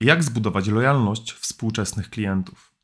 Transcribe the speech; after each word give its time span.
Jak 0.00 0.24
zbudować 0.24 0.66
lojalność 0.66 1.32
współczesnych 1.32 2.10
klientów? 2.10 2.74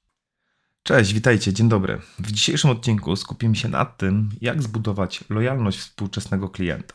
Cześć, 0.82 1.12
witajcie, 1.12 1.52
dzień 1.52 1.68
dobry. 1.68 2.00
W 2.18 2.32
dzisiejszym 2.32 2.70
odcinku 2.70 3.16
skupimy 3.16 3.56
się 3.56 3.68
na 3.68 3.84
tym, 3.84 4.28
jak 4.40 4.62
zbudować 4.62 5.24
lojalność 5.30 5.78
współczesnego 5.78 6.48
klienta. 6.48 6.94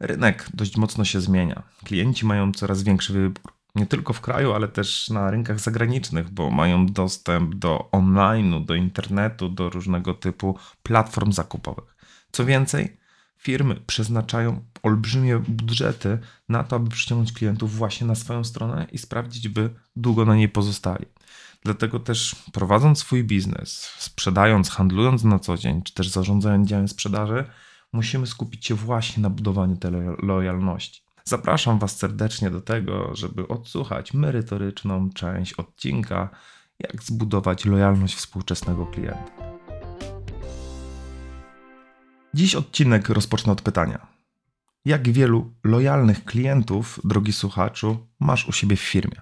Rynek 0.00 0.48
dość 0.54 0.76
mocno 0.76 1.04
się 1.04 1.20
zmienia. 1.20 1.62
Klienci 1.84 2.26
mają 2.26 2.52
coraz 2.52 2.82
większy 2.82 3.12
wybór. 3.12 3.52
Nie 3.74 3.86
tylko 3.86 4.12
w 4.12 4.20
kraju, 4.20 4.52
ale 4.52 4.68
też 4.68 5.10
na 5.10 5.30
rynkach 5.30 5.60
zagranicznych, 5.60 6.30
bo 6.30 6.50
mają 6.50 6.86
dostęp 6.86 7.54
do 7.54 7.88
online'u, 7.92 8.64
do 8.64 8.74
internetu, 8.74 9.48
do 9.48 9.70
różnego 9.70 10.14
typu 10.14 10.58
platform 10.82 11.32
zakupowych. 11.32 11.96
Co 12.32 12.44
więcej, 12.44 12.96
firmy 13.36 13.80
przeznaczają 13.86 14.64
olbrzymie 14.84 15.38
budżety 15.38 16.18
na 16.48 16.64
to, 16.64 16.76
aby 16.76 16.90
przyciągnąć 16.90 17.32
klientów 17.32 17.76
właśnie 17.76 18.06
na 18.06 18.14
swoją 18.14 18.44
stronę 18.44 18.86
i 18.92 18.98
sprawdzić, 18.98 19.48
by 19.48 19.70
długo 19.96 20.24
na 20.24 20.36
niej 20.36 20.48
pozostali. 20.48 21.06
Dlatego 21.62 22.00
też 22.00 22.36
prowadząc 22.52 22.98
swój 22.98 23.24
biznes, 23.24 23.92
sprzedając, 23.98 24.70
handlując 24.70 25.24
na 25.24 25.38
co 25.38 25.56
dzień, 25.56 25.82
czy 25.82 25.94
też 25.94 26.08
zarządzając 26.08 26.68
działem 26.68 26.88
sprzedaży, 26.88 27.44
musimy 27.92 28.26
skupić 28.26 28.66
się 28.66 28.74
właśnie 28.74 29.22
na 29.22 29.30
budowaniu 29.30 29.76
tej 29.76 29.90
lojalności. 30.22 31.02
Zapraszam 31.24 31.78
Was 31.78 31.96
serdecznie 31.96 32.50
do 32.50 32.60
tego, 32.60 33.14
żeby 33.14 33.48
odsłuchać 33.48 34.14
merytoryczną 34.14 35.10
część 35.10 35.52
odcinka, 35.52 36.28
jak 36.78 37.02
zbudować 37.02 37.64
lojalność 37.64 38.14
współczesnego 38.14 38.86
klienta. 38.86 39.32
Dziś 42.34 42.54
odcinek 42.54 43.08
rozpocznę 43.08 43.52
od 43.52 43.62
pytania. 43.62 44.13
Jak 44.84 45.08
wielu 45.08 45.54
lojalnych 45.64 46.24
klientów, 46.24 47.00
drogi 47.04 47.32
słuchaczu, 47.32 48.06
masz 48.20 48.48
u 48.48 48.52
siebie 48.52 48.76
w 48.76 48.80
firmie? 48.80 49.20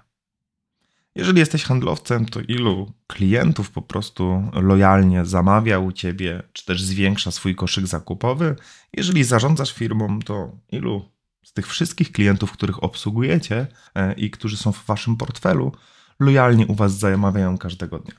Jeżeli 1.15 1.39
jesteś 1.39 1.63
handlowcem, 1.63 2.25
to 2.25 2.39
ilu 2.41 2.93
klientów 3.07 3.71
po 3.71 3.81
prostu 3.81 4.51
lojalnie 4.53 5.25
zamawia 5.25 5.79
u 5.79 5.91
ciebie, 5.91 6.43
czy 6.53 6.65
też 6.65 6.83
zwiększa 6.83 7.31
swój 7.31 7.55
koszyk 7.55 7.87
zakupowy? 7.87 8.55
Jeżeli 8.93 9.23
zarządzasz 9.23 9.73
firmą, 9.73 10.19
to 10.19 10.51
ilu 10.71 11.09
z 11.43 11.53
tych 11.53 11.67
wszystkich 11.67 12.11
klientów, 12.11 12.51
których 12.51 12.83
obsługujecie 12.83 13.67
e, 13.95 14.13
i 14.13 14.31
którzy 14.31 14.57
są 14.57 14.71
w 14.71 14.85
waszym 14.85 15.17
portfelu, 15.17 15.71
lojalnie 16.19 16.67
u 16.67 16.75
was 16.75 16.99
zamawiają 16.99 17.57
każdego 17.57 17.99
dnia? 17.99 18.15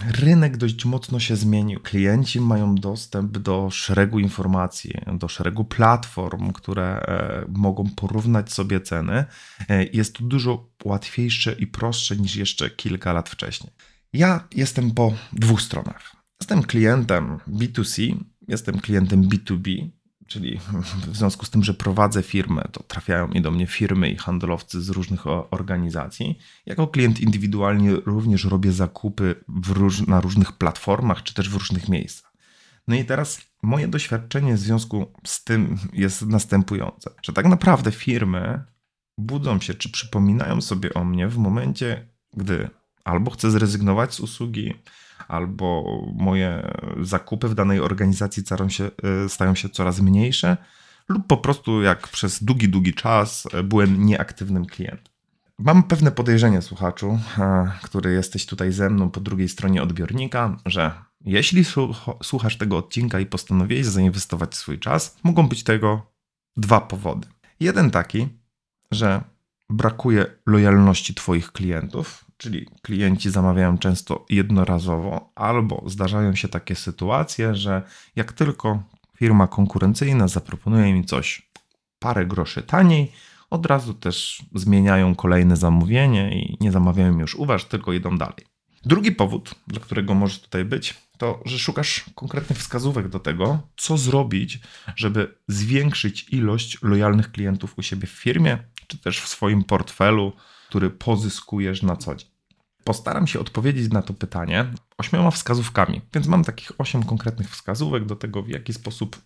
Rynek 0.00 0.56
dość 0.56 0.84
mocno 0.84 1.20
się 1.20 1.36
zmienił. 1.36 1.80
Klienci 1.80 2.40
mają 2.40 2.74
dostęp 2.74 3.38
do 3.38 3.70
szeregu 3.70 4.18
informacji, 4.18 4.94
do 5.18 5.28
szeregu 5.28 5.64
platform, 5.64 6.52
które 6.52 7.00
e, 7.00 7.44
mogą 7.48 7.90
porównać 7.96 8.52
sobie 8.52 8.80
ceny. 8.80 9.24
E, 9.68 9.84
jest 9.84 10.16
to 10.16 10.24
dużo 10.24 10.70
łatwiejsze 10.84 11.52
i 11.52 11.66
prostsze 11.66 12.16
niż 12.16 12.36
jeszcze 12.36 12.70
kilka 12.70 13.12
lat 13.12 13.28
wcześniej. 13.28 13.72
Ja 14.12 14.48
jestem 14.54 14.90
po 14.90 15.12
dwóch 15.32 15.62
stronach. 15.62 16.16
Jestem 16.40 16.62
klientem 16.62 17.38
B2C, 17.48 18.16
jestem 18.48 18.80
klientem 18.80 19.22
B2B, 19.22 19.90
czyli 20.26 20.60
w 21.06 21.16
związku 21.16 21.46
z 21.46 21.50
tym, 21.50 21.64
że 21.64 21.74
prowadzę 21.74 22.22
firmę, 22.22 22.68
to 22.72 22.82
trafiają 22.82 23.28
mi 23.28 23.42
do 23.42 23.50
mnie 23.50 23.66
firmy 23.66 24.10
i 24.10 24.16
handlowcy 24.16 24.82
z 24.82 24.88
różnych 24.88 25.26
organizacji. 25.26 26.38
Jako 26.66 26.86
klient 26.86 27.20
indywidualnie 27.20 27.92
również 28.06 28.44
robię 28.44 28.72
zakupy 28.72 29.44
róż 29.68 30.06
na 30.06 30.20
różnych 30.20 30.52
platformach 30.52 31.22
czy 31.22 31.34
też 31.34 31.50
w 31.50 31.54
różnych 31.54 31.88
miejscach. 31.88 32.32
No 32.88 32.96
i 32.96 33.04
teraz 33.04 33.40
moje 33.62 33.88
doświadczenie 33.88 34.54
w 34.54 34.58
związku 34.58 35.12
z 35.24 35.44
tym 35.44 35.78
jest 35.92 36.22
następujące, 36.22 37.10
że 37.22 37.32
tak 37.32 37.46
naprawdę 37.46 37.92
firmy 37.92 38.64
budzą 39.18 39.60
się 39.60 39.74
czy 39.74 39.88
przypominają 39.88 40.60
sobie 40.60 40.94
o 40.94 41.04
mnie 41.04 41.28
w 41.28 41.38
momencie, 41.38 42.08
gdy 42.36 42.68
albo 43.04 43.30
chcę 43.30 43.50
zrezygnować 43.50 44.14
z 44.14 44.20
usługi, 44.20 44.74
albo 45.28 45.84
moje 46.14 46.72
zakupy 47.00 47.48
w 47.48 47.54
danej 47.54 47.80
organizacji 47.80 48.42
stają 48.42 48.68
się, 48.68 48.90
e, 49.24 49.28
stają 49.28 49.54
się 49.54 49.68
coraz 49.68 50.00
mniejsze, 50.00 50.56
lub 51.08 51.26
po 51.26 51.36
prostu 51.36 51.82
jak 51.82 52.08
przez 52.08 52.44
długi, 52.44 52.68
długi 52.68 52.94
czas 52.94 53.48
e, 53.52 53.62
byłem 53.62 54.06
nieaktywnym 54.06 54.66
klientem. 54.66 55.12
Mam 55.58 55.82
pewne 55.82 56.12
podejrzenie, 56.12 56.62
słuchaczu, 56.62 57.18
e, 57.38 57.70
który 57.82 58.12
jesteś 58.12 58.46
tutaj 58.46 58.72
ze 58.72 58.90
mną 58.90 59.10
po 59.10 59.20
drugiej 59.20 59.48
stronie 59.48 59.82
odbiornika, 59.82 60.56
że 60.66 60.92
jeśli 61.24 61.64
słuchasz 62.22 62.58
tego 62.58 62.76
odcinka 62.76 63.20
i 63.20 63.26
postanowiłeś 63.26 63.86
zainwestować 63.86 64.54
swój 64.54 64.78
czas, 64.78 65.18
mogą 65.22 65.48
być 65.48 65.64
tego 65.64 66.12
dwa 66.56 66.80
powody. 66.80 67.28
Jeden 67.60 67.90
taki, 67.90 68.28
że 68.90 69.24
brakuje 69.70 70.26
lojalności 70.46 71.14
Twoich 71.14 71.52
klientów, 71.52 72.24
czyli 72.36 72.66
klienci 72.82 73.30
zamawiają 73.30 73.78
często 73.78 74.26
jednorazowo, 74.30 75.32
albo 75.34 75.82
zdarzają 75.86 76.34
się 76.34 76.48
takie 76.48 76.74
sytuacje, 76.74 77.54
że 77.54 77.82
jak 78.16 78.32
tylko 78.32 78.82
firma 79.16 79.46
konkurencyjna 79.46 80.28
zaproponuje 80.28 80.92
mi 80.92 81.04
coś 81.04 81.50
parę 81.98 82.26
groszy 82.26 82.62
taniej, 82.62 83.12
od 83.50 83.66
razu 83.66 83.94
też 83.94 84.42
zmieniają 84.54 85.14
kolejne 85.14 85.56
zamówienie 85.56 86.40
i 86.40 86.56
nie 86.60 86.72
zamawiają 86.72 87.18
już 87.18 87.34
u 87.34 87.46
Was, 87.46 87.68
tylko 87.68 87.92
idą 87.92 88.18
dalej. 88.18 88.46
Drugi 88.84 89.12
powód, 89.12 89.54
dla 89.66 89.80
którego 89.80 90.14
może 90.14 90.38
tutaj 90.38 90.64
być, 90.64 90.94
to 91.18 91.42
że 91.44 91.58
szukasz 91.58 92.04
konkretnych 92.14 92.58
wskazówek 92.58 93.08
do 93.08 93.20
tego, 93.20 93.58
co 93.76 93.98
zrobić, 93.98 94.60
żeby 94.96 95.34
zwiększyć 95.48 96.26
ilość 96.30 96.78
lojalnych 96.82 97.32
klientów 97.32 97.78
u 97.78 97.82
siebie 97.82 98.06
w 98.06 98.10
firmie, 98.10 98.58
czy 98.86 98.98
też 98.98 99.20
w 99.20 99.28
swoim 99.28 99.64
portfelu, 99.64 100.32
który 100.68 100.90
pozyskujesz 100.90 101.82
na 101.82 101.96
co 101.96 102.14
dzień. 102.14 102.28
Postaram 102.84 103.26
się 103.26 103.40
odpowiedzieć 103.40 103.92
na 103.92 104.02
to 104.02 104.14
pytanie 104.14 104.66
ośmioma 104.98 105.30
wskazówkami, 105.30 106.00
więc 106.14 106.26
mam 106.26 106.44
takich 106.44 106.72
osiem 106.80 107.02
konkretnych 107.02 107.50
wskazówek 107.50 108.04
do 108.04 108.16
tego, 108.16 108.42
w 108.42 108.48
jaki 108.48 108.72
sposób 108.72 109.22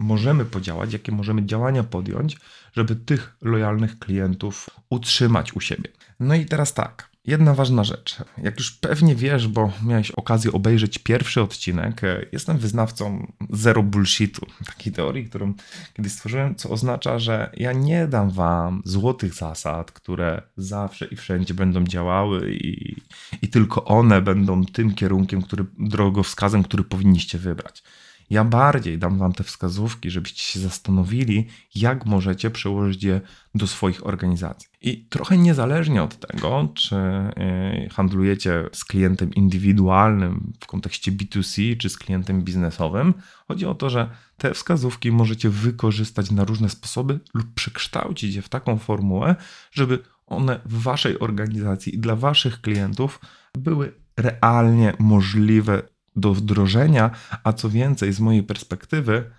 możemy 0.00 0.44
podziałać, 0.44 0.92
jakie 0.92 1.12
możemy 1.12 1.46
działania 1.46 1.84
podjąć, 1.84 2.36
żeby 2.72 2.96
tych 2.96 3.36
lojalnych 3.42 3.98
klientów 3.98 4.70
utrzymać 4.90 5.52
u 5.52 5.60
siebie. 5.60 5.90
No 6.20 6.34
i 6.34 6.46
teraz 6.46 6.74
tak. 6.74 7.10
Jedna 7.28 7.54
ważna 7.54 7.84
rzecz. 7.84 8.16
Jak 8.42 8.58
już 8.58 8.70
pewnie 8.70 9.14
wiesz, 9.14 9.48
bo 9.48 9.72
miałeś 9.84 10.10
okazję 10.10 10.52
obejrzeć 10.52 10.98
pierwszy 10.98 11.42
odcinek, 11.42 12.04
e, 12.04 12.26
jestem 12.32 12.58
wyznawcą 12.58 13.32
zero 13.50 13.82
bullshitu, 13.82 14.46
takiej 14.66 14.92
teorii, 14.92 15.24
którą 15.24 15.54
kiedyś 15.94 16.12
stworzyłem, 16.12 16.54
co 16.54 16.70
oznacza, 16.70 17.18
że 17.18 17.50
ja 17.56 17.72
nie 17.72 18.06
dam 18.06 18.30
wam 18.30 18.82
złotych 18.84 19.34
zasad, 19.34 19.92
które 19.92 20.42
zawsze 20.56 21.06
i 21.06 21.16
wszędzie 21.16 21.54
będą 21.54 21.84
działały 21.84 22.52
i, 22.54 22.96
i 23.42 23.48
tylko 23.48 23.84
one 23.84 24.22
będą 24.22 24.64
tym 24.64 24.94
kierunkiem, 24.94 25.42
który, 25.42 25.64
drogowskazem, 25.78 26.64
który 26.64 26.84
powinniście 26.84 27.38
wybrać. 27.38 27.82
Ja 28.30 28.44
bardziej 28.44 28.98
dam 28.98 29.18
Wam 29.18 29.32
te 29.32 29.44
wskazówki, 29.44 30.10
żebyście 30.10 30.42
się 30.42 30.60
zastanowili, 30.60 31.46
jak 31.74 32.06
możecie 32.06 32.50
przełożyć 32.50 33.04
je 33.04 33.20
do 33.54 33.66
swoich 33.66 34.06
organizacji. 34.06 34.68
I 34.80 35.06
trochę 35.08 35.38
niezależnie 35.38 36.02
od 36.02 36.26
tego, 36.26 36.68
czy 36.74 36.96
y, 36.96 37.88
handlujecie 37.88 38.64
z 38.72 38.84
klientem 38.84 39.34
indywidualnym 39.34 40.52
w 40.60 40.66
kontekście 40.66 41.12
B2C, 41.12 41.76
czy 41.76 41.88
z 41.88 41.96
klientem 41.96 42.42
biznesowym, 42.42 43.14
chodzi 43.48 43.66
o 43.66 43.74
to, 43.74 43.90
że 43.90 44.10
te 44.36 44.54
wskazówki 44.54 45.12
możecie 45.12 45.50
wykorzystać 45.50 46.30
na 46.30 46.44
różne 46.44 46.68
sposoby 46.68 47.20
lub 47.34 47.54
przekształcić 47.54 48.34
je 48.34 48.42
w 48.42 48.48
taką 48.48 48.78
formułę, 48.78 49.36
żeby 49.72 49.98
one 50.26 50.60
w 50.64 50.82
Waszej 50.82 51.18
organizacji 51.18 51.94
i 51.94 51.98
dla 51.98 52.16
Waszych 52.16 52.60
klientów 52.60 53.20
były 53.58 53.92
realnie 54.16 54.92
możliwe 54.98 55.82
do 56.20 56.34
wdrożenia, 56.34 57.10
a 57.44 57.52
co 57.52 57.70
więcej, 57.70 58.12
z 58.12 58.20
mojej 58.20 58.42
perspektywy, 58.42 59.30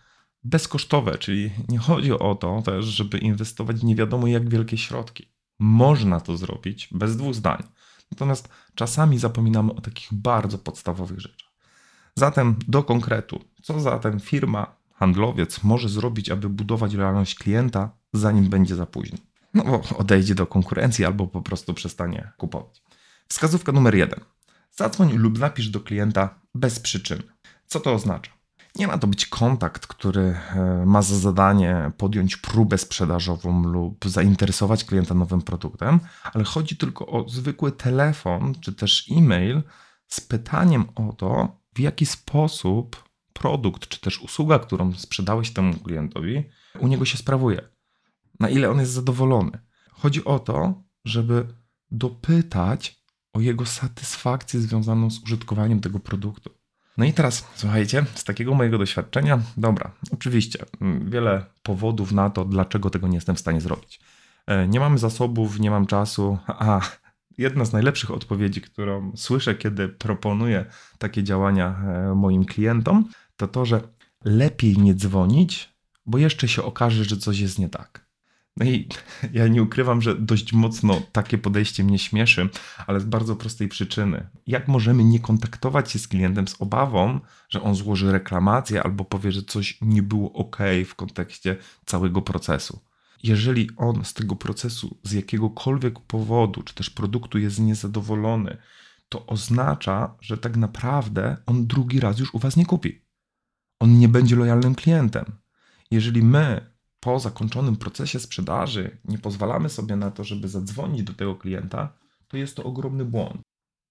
bezkosztowe, 0.43 1.17
czyli 1.17 1.51
nie 1.69 1.77
chodzi 1.77 2.11
o 2.11 2.35
to 2.35 2.61
też, 2.61 2.85
żeby 2.85 3.17
inwestować 3.17 3.83
nie 3.83 3.95
wiadomo 3.95 4.27
jak 4.27 4.49
wielkie 4.49 4.77
środki. 4.77 5.29
Można 5.59 6.19
to 6.19 6.37
zrobić 6.37 6.89
bez 6.91 7.17
dwóch 7.17 7.35
zdań. 7.35 7.63
Natomiast 8.11 8.49
czasami 8.75 9.19
zapominamy 9.19 9.73
o 9.73 9.81
takich 9.81 10.07
bardzo 10.11 10.57
podstawowych 10.57 11.19
rzeczach. 11.19 11.49
Zatem 12.15 12.55
do 12.67 12.83
konkretu. 12.83 13.39
Co 13.61 13.79
zatem 13.79 14.19
firma, 14.19 14.75
handlowiec 14.93 15.63
może 15.63 15.89
zrobić, 15.89 16.29
aby 16.29 16.49
budować 16.49 16.93
lojalność 16.93 17.35
klienta, 17.35 17.91
zanim 18.13 18.49
będzie 18.49 18.75
za 18.75 18.85
późno? 18.85 19.17
No 19.53 19.63
bo 19.63 19.81
odejdzie 19.97 20.35
do 20.35 20.47
konkurencji 20.47 21.05
albo 21.05 21.27
po 21.27 21.41
prostu 21.41 21.73
przestanie 21.73 22.31
kupować. 22.37 22.81
Wskazówka 23.27 23.71
numer 23.71 23.95
jeden. 23.95 24.19
Zadzwoń 24.71 25.13
lub 25.13 25.39
napisz 25.39 25.69
do 25.69 25.79
klienta 25.79 26.38
bez 26.55 26.79
przyczyny. 26.79 27.23
Co 27.65 27.79
to 27.79 27.93
oznacza? 27.93 28.31
Nie 28.75 28.87
ma 28.87 28.97
to 28.97 29.07
być 29.07 29.25
kontakt, 29.25 29.87
który 29.87 30.21
e, 30.21 30.83
ma 30.85 31.01
za 31.01 31.15
zadanie 31.15 31.91
podjąć 31.97 32.37
próbę 32.37 32.77
sprzedażową 32.77 33.63
lub 33.63 34.05
zainteresować 34.05 34.83
klienta 34.83 35.13
nowym 35.13 35.41
produktem, 35.41 35.99
ale 36.23 36.43
chodzi 36.43 36.77
tylko 36.77 37.07
o 37.07 37.29
zwykły 37.29 37.71
telefon 37.71 38.55
czy 38.61 38.73
też 38.73 39.11
e-mail 39.11 39.61
z 40.07 40.21
pytaniem 40.21 40.85
o 40.95 41.13
to, 41.13 41.59
w 41.75 41.79
jaki 41.79 42.05
sposób 42.05 43.03
produkt 43.33 43.87
czy 43.87 44.01
też 44.01 44.21
usługa, 44.21 44.59
którą 44.59 44.93
sprzedałeś 44.93 45.51
temu 45.51 45.73
klientowi, 45.73 46.43
u 46.79 46.87
niego 46.87 47.05
się 47.05 47.17
sprawuje. 47.17 47.61
Na 48.39 48.49
ile 48.49 48.69
on 48.69 48.79
jest 48.79 48.91
zadowolony. 48.91 49.59
Chodzi 49.91 50.25
o 50.25 50.39
to, 50.39 50.83
żeby 51.05 51.47
dopytać 51.91 52.98
o 53.33 53.39
jego 53.41 53.65
satysfakcję 53.65 54.59
związaną 54.59 55.11
z 55.11 55.23
użytkowaniem 55.23 55.79
tego 55.79 55.99
produktu. 55.99 56.49
No 56.97 57.05
i 57.05 57.13
teraz, 57.13 57.47
słuchajcie, 57.55 58.05
z 58.15 58.23
takiego 58.23 58.53
mojego 58.53 58.77
doświadczenia, 58.77 59.39
dobra, 59.57 59.91
oczywiście, 60.11 60.65
mm, 60.81 61.09
wiele 61.09 61.45
powodów 61.63 62.11
na 62.11 62.29
to, 62.29 62.45
dlaczego 62.45 62.89
tego 62.89 63.07
nie 63.07 63.15
jestem 63.15 63.35
w 63.35 63.39
stanie 63.39 63.61
zrobić. 63.61 63.99
E, 64.47 64.67
nie 64.67 64.79
mam 64.79 64.97
zasobów, 64.97 65.59
nie 65.59 65.71
mam 65.71 65.85
czasu, 65.85 66.37
a 66.47 66.81
jedna 67.37 67.65
z 67.65 67.73
najlepszych 67.73 68.11
odpowiedzi, 68.11 68.61
którą 68.61 69.11
słyszę, 69.15 69.55
kiedy 69.55 69.89
proponuję 69.89 70.65
takie 70.97 71.23
działania 71.23 71.79
e, 71.79 72.15
moim 72.15 72.45
klientom, 72.45 73.09
to 73.37 73.47
to, 73.47 73.65
że 73.65 73.81
lepiej 74.25 74.77
nie 74.77 74.95
dzwonić, 74.95 75.73
bo 76.05 76.17
jeszcze 76.17 76.47
się 76.47 76.63
okaże, 76.63 77.03
że 77.03 77.17
coś 77.17 77.39
jest 77.39 77.59
nie 77.59 77.69
tak. 77.69 78.08
No 78.57 78.65
i 78.65 78.87
ja 79.33 79.47
nie 79.47 79.63
ukrywam, 79.63 80.01
że 80.01 80.15
dość 80.15 80.53
mocno 80.53 81.01
takie 81.11 81.37
podejście 81.37 81.83
mnie 81.83 81.99
śmieszy, 81.99 82.49
ale 82.87 82.99
z 82.99 83.05
bardzo 83.05 83.35
prostej 83.35 83.67
przyczyny. 83.67 84.27
Jak 84.47 84.67
możemy 84.67 85.03
nie 85.03 85.19
kontaktować 85.19 85.91
się 85.91 85.99
z 85.99 86.07
klientem 86.07 86.47
z 86.47 86.61
obawą, 86.61 87.19
że 87.49 87.61
on 87.61 87.75
złoży 87.75 88.11
reklamację 88.11 88.83
albo 88.83 89.05
powie, 89.05 89.31
że 89.31 89.43
coś 89.43 89.77
nie 89.81 90.03
było 90.03 90.33
ok 90.33 90.57
w 90.85 90.95
kontekście 90.95 91.57
całego 91.85 92.21
procesu? 92.21 92.79
Jeżeli 93.23 93.69
on 93.77 94.05
z 94.05 94.13
tego 94.13 94.35
procesu 94.35 94.97
z 95.03 95.11
jakiegokolwiek 95.11 95.99
powodu, 95.99 96.63
czy 96.63 96.75
też 96.75 96.89
produktu 96.89 97.37
jest 97.37 97.59
niezadowolony, 97.59 98.57
to 99.09 99.25
oznacza, 99.25 100.15
że 100.21 100.37
tak 100.37 100.57
naprawdę 100.57 101.37
on 101.45 101.67
drugi 101.67 101.99
raz 101.99 102.19
już 102.19 102.33
u 102.33 102.39
Was 102.39 102.57
nie 102.57 102.65
kupi. 102.65 103.01
On 103.79 103.99
nie 103.99 104.07
będzie 104.07 104.35
lojalnym 104.35 104.75
klientem. 104.75 105.25
Jeżeli 105.91 106.23
my 106.23 106.68
po 106.99 107.19
zakończonym 107.19 107.75
procesie 107.75 108.19
sprzedaży 108.19 108.97
nie 109.05 109.17
pozwalamy 109.17 109.69
sobie 109.69 109.95
na 109.95 110.11
to, 110.11 110.23
żeby 110.23 110.47
zadzwonić 110.47 111.03
do 111.03 111.13
tego 111.13 111.35
klienta, 111.35 111.93
to 112.27 112.37
jest 112.37 112.55
to 112.55 112.63
ogromny 112.63 113.05
błąd. 113.05 113.41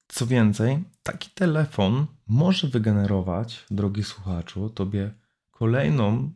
Co 0.09 0.27
więcej, 0.27 0.85
taki 1.03 1.31
telefon 1.31 2.07
może 2.27 2.69
wygenerować, 2.69 3.65
drogi 3.71 4.05
słuchaczu, 4.05 4.71
tobie 4.71 5.15
kolejną 5.51 6.33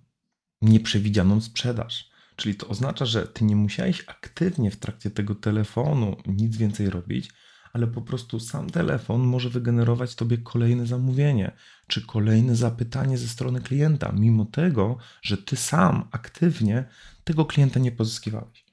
nieprzewidzianą 0.62 1.40
sprzedaż. 1.40 2.10
Czyli 2.36 2.54
to 2.54 2.68
oznacza, 2.68 3.06
że 3.06 3.26
ty 3.26 3.44
nie 3.44 3.56
musiałeś 3.56 4.04
aktywnie 4.06 4.70
w 4.70 4.76
trakcie 4.76 5.10
tego 5.10 5.34
telefonu 5.34 6.16
nic 6.26 6.56
więcej 6.56 6.90
robić, 6.90 7.30
ale 7.72 7.86
po 7.86 8.02
prostu 8.02 8.40
sam 8.40 8.70
telefon 8.70 9.20
może 9.20 9.50
wygenerować 9.50 10.14
tobie 10.14 10.38
kolejne 10.38 10.86
zamówienie 10.86 11.52
czy 11.86 12.06
kolejne 12.06 12.56
zapytanie 12.56 13.18
ze 13.18 13.28
strony 13.28 13.60
klienta, 13.60 14.12
mimo 14.12 14.44
tego, 14.44 14.96
że 15.22 15.36
ty 15.36 15.56
sam 15.56 16.08
aktywnie 16.10 16.84
tego 17.24 17.44
klienta 17.44 17.80
nie 17.80 17.92
pozyskiwałeś. 17.92 18.64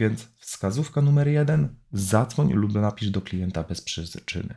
Więc 0.00 0.28
wskazówka 0.38 1.02
numer 1.02 1.28
jeden: 1.28 1.76
zadzwoń 1.92 2.52
lub 2.52 2.74
napisz 2.74 3.10
do 3.10 3.20
klienta 3.20 3.62
bez 3.62 3.80
przyczyny. 3.80 4.54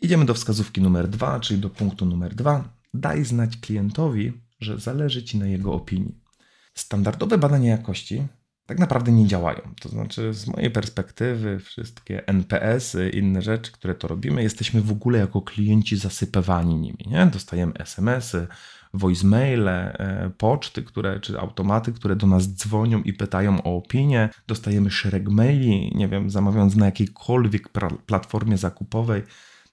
Idziemy 0.00 0.24
do 0.24 0.34
wskazówki 0.34 0.80
numer 0.80 1.08
dwa, 1.08 1.40
czyli 1.40 1.60
do 1.60 1.70
punktu 1.70 2.06
numer 2.06 2.34
dwa. 2.34 2.76
Daj 2.94 3.24
znać 3.24 3.56
klientowi, 3.56 4.32
że 4.60 4.78
zależy 4.78 5.24
ci 5.24 5.38
na 5.38 5.46
jego 5.46 5.74
opinii. 5.74 6.20
Standardowe 6.74 7.38
badania 7.38 7.70
jakości 7.70 8.26
tak 8.66 8.78
naprawdę 8.78 9.12
nie 9.12 9.26
działają. 9.26 9.60
To 9.80 9.88
znaczy, 9.88 10.34
z 10.34 10.46
mojej 10.46 10.70
perspektywy, 10.70 11.58
wszystkie 11.58 12.26
NPS-y, 12.26 13.10
inne 13.10 13.42
rzeczy, 13.42 13.72
które 13.72 13.94
to 13.94 14.08
robimy, 14.08 14.42
jesteśmy 14.42 14.80
w 14.80 14.90
ogóle 14.90 15.18
jako 15.18 15.42
klienci 15.42 15.96
zasypywani 15.96 16.74
nimi. 16.74 17.04
Nie? 17.06 17.26
Dostajemy 17.26 17.72
SMS-y, 17.78 18.46
voicemaile, 18.94 19.98
e, 19.98 20.30
poczty, 20.30 20.82
które, 20.82 21.20
czy 21.20 21.40
automaty, 21.40 21.92
które 21.92 22.16
do 22.16 22.26
nas 22.26 22.54
dzwonią 22.54 23.02
i 23.02 23.12
pytają 23.12 23.62
o 23.62 23.76
opinię. 23.76 24.28
Dostajemy 24.46 24.90
szereg 24.90 25.28
maili, 25.28 25.92
nie 25.94 26.08
wiem, 26.08 26.30
zamawiając 26.30 26.76
na 26.76 26.86
jakiejkolwiek 26.86 27.68
platformie 28.06 28.58
zakupowej, 28.58 29.22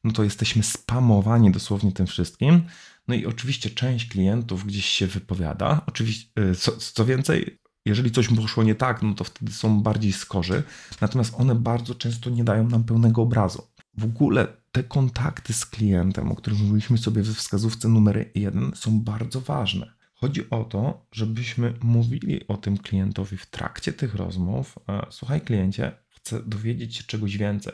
no 0.03 0.11
to 0.11 0.23
jesteśmy 0.23 0.63
spamowani 0.63 1.51
dosłownie 1.51 1.91
tym 1.91 2.07
wszystkim. 2.07 2.61
No 3.07 3.15
i 3.15 3.25
oczywiście 3.25 3.69
część 3.69 4.07
klientów 4.07 4.65
gdzieś 4.65 4.85
się 4.85 5.07
wypowiada. 5.07 5.81
Oczywiście, 5.87 6.29
e, 6.35 6.55
co, 6.55 6.71
co 6.71 7.05
więcej, 7.05 7.60
jeżeli 7.85 8.11
coś 8.11 8.27
poszło 8.27 8.63
nie 8.63 8.75
tak, 8.75 9.01
no 9.01 9.13
to 9.13 9.23
wtedy 9.23 9.51
są 9.51 9.81
bardziej 9.81 10.13
skorzy, 10.13 10.63
natomiast 11.01 11.33
one 11.37 11.55
bardzo 11.55 11.95
często 11.95 12.29
nie 12.29 12.43
dają 12.43 12.69
nam 12.69 12.83
pełnego 12.83 13.21
obrazu. 13.21 13.67
W 13.97 14.03
ogóle 14.03 14.47
te 14.71 14.83
kontakty 14.83 15.53
z 15.53 15.65
klientem, 15.65 16.31
o 16.31 16.35
których 16.35 16.59
mówiliśmy 16.59 16.97
sobie 16.97 17.23
we 17.23 17.33
wskazówce 17.33 17.87
numer 17.87 18.29
jeden, 18.35 18.71
są 18.75 19.01
bardzo 19.01 19.41
ważne. 19.41 19.93
Chodzi 20.13 20.49
o 20.49 20.63
to, 20.63 21.05
żebyśmy 21.11 21.73
mówili 21.81 22.47
o 22.47 22.57
tym 22.57 22.77
klientowi 22.77 23.37
w 23.37 23.45
trakcie 23.45 23.93
tych 23.93 24.15
rozmów. 24.15 24.79
Słuchaj, 25.09 25.41
kliencie, 25.41 25.91
chcę 26.09 26.43
dowiedzieć 26.43 26.95
się 26.95 27.03
czegoś 27.03 27.37
więcej. 27.37 27.73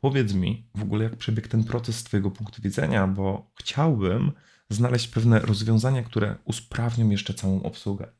Powiedz 0.00 0.32
mi 0.32 0.66
w 0.74 0.82
ogóle, 0.82 1.04
jak 1.04 1.16
przebiegł 1.16 1.48
ten 1.48 1.64
proces 1.64 1.96
z 1.96 2.04
Twojego 2.04 2.30
punktu 2.30 2.62
widzenia, 2.62 3.06
bo 3.06 3.50
chciałbym 3.54 4.32
znaleźć 4.70 5.08
pewne 5.08 5.40
rozwiązania, 5.40 6.02
które 6.02 6.36
usprawnią 6.44 7.10
jeszcze 7.10 7.34
całą 7.34 7.62
obsługę 7.62 8.17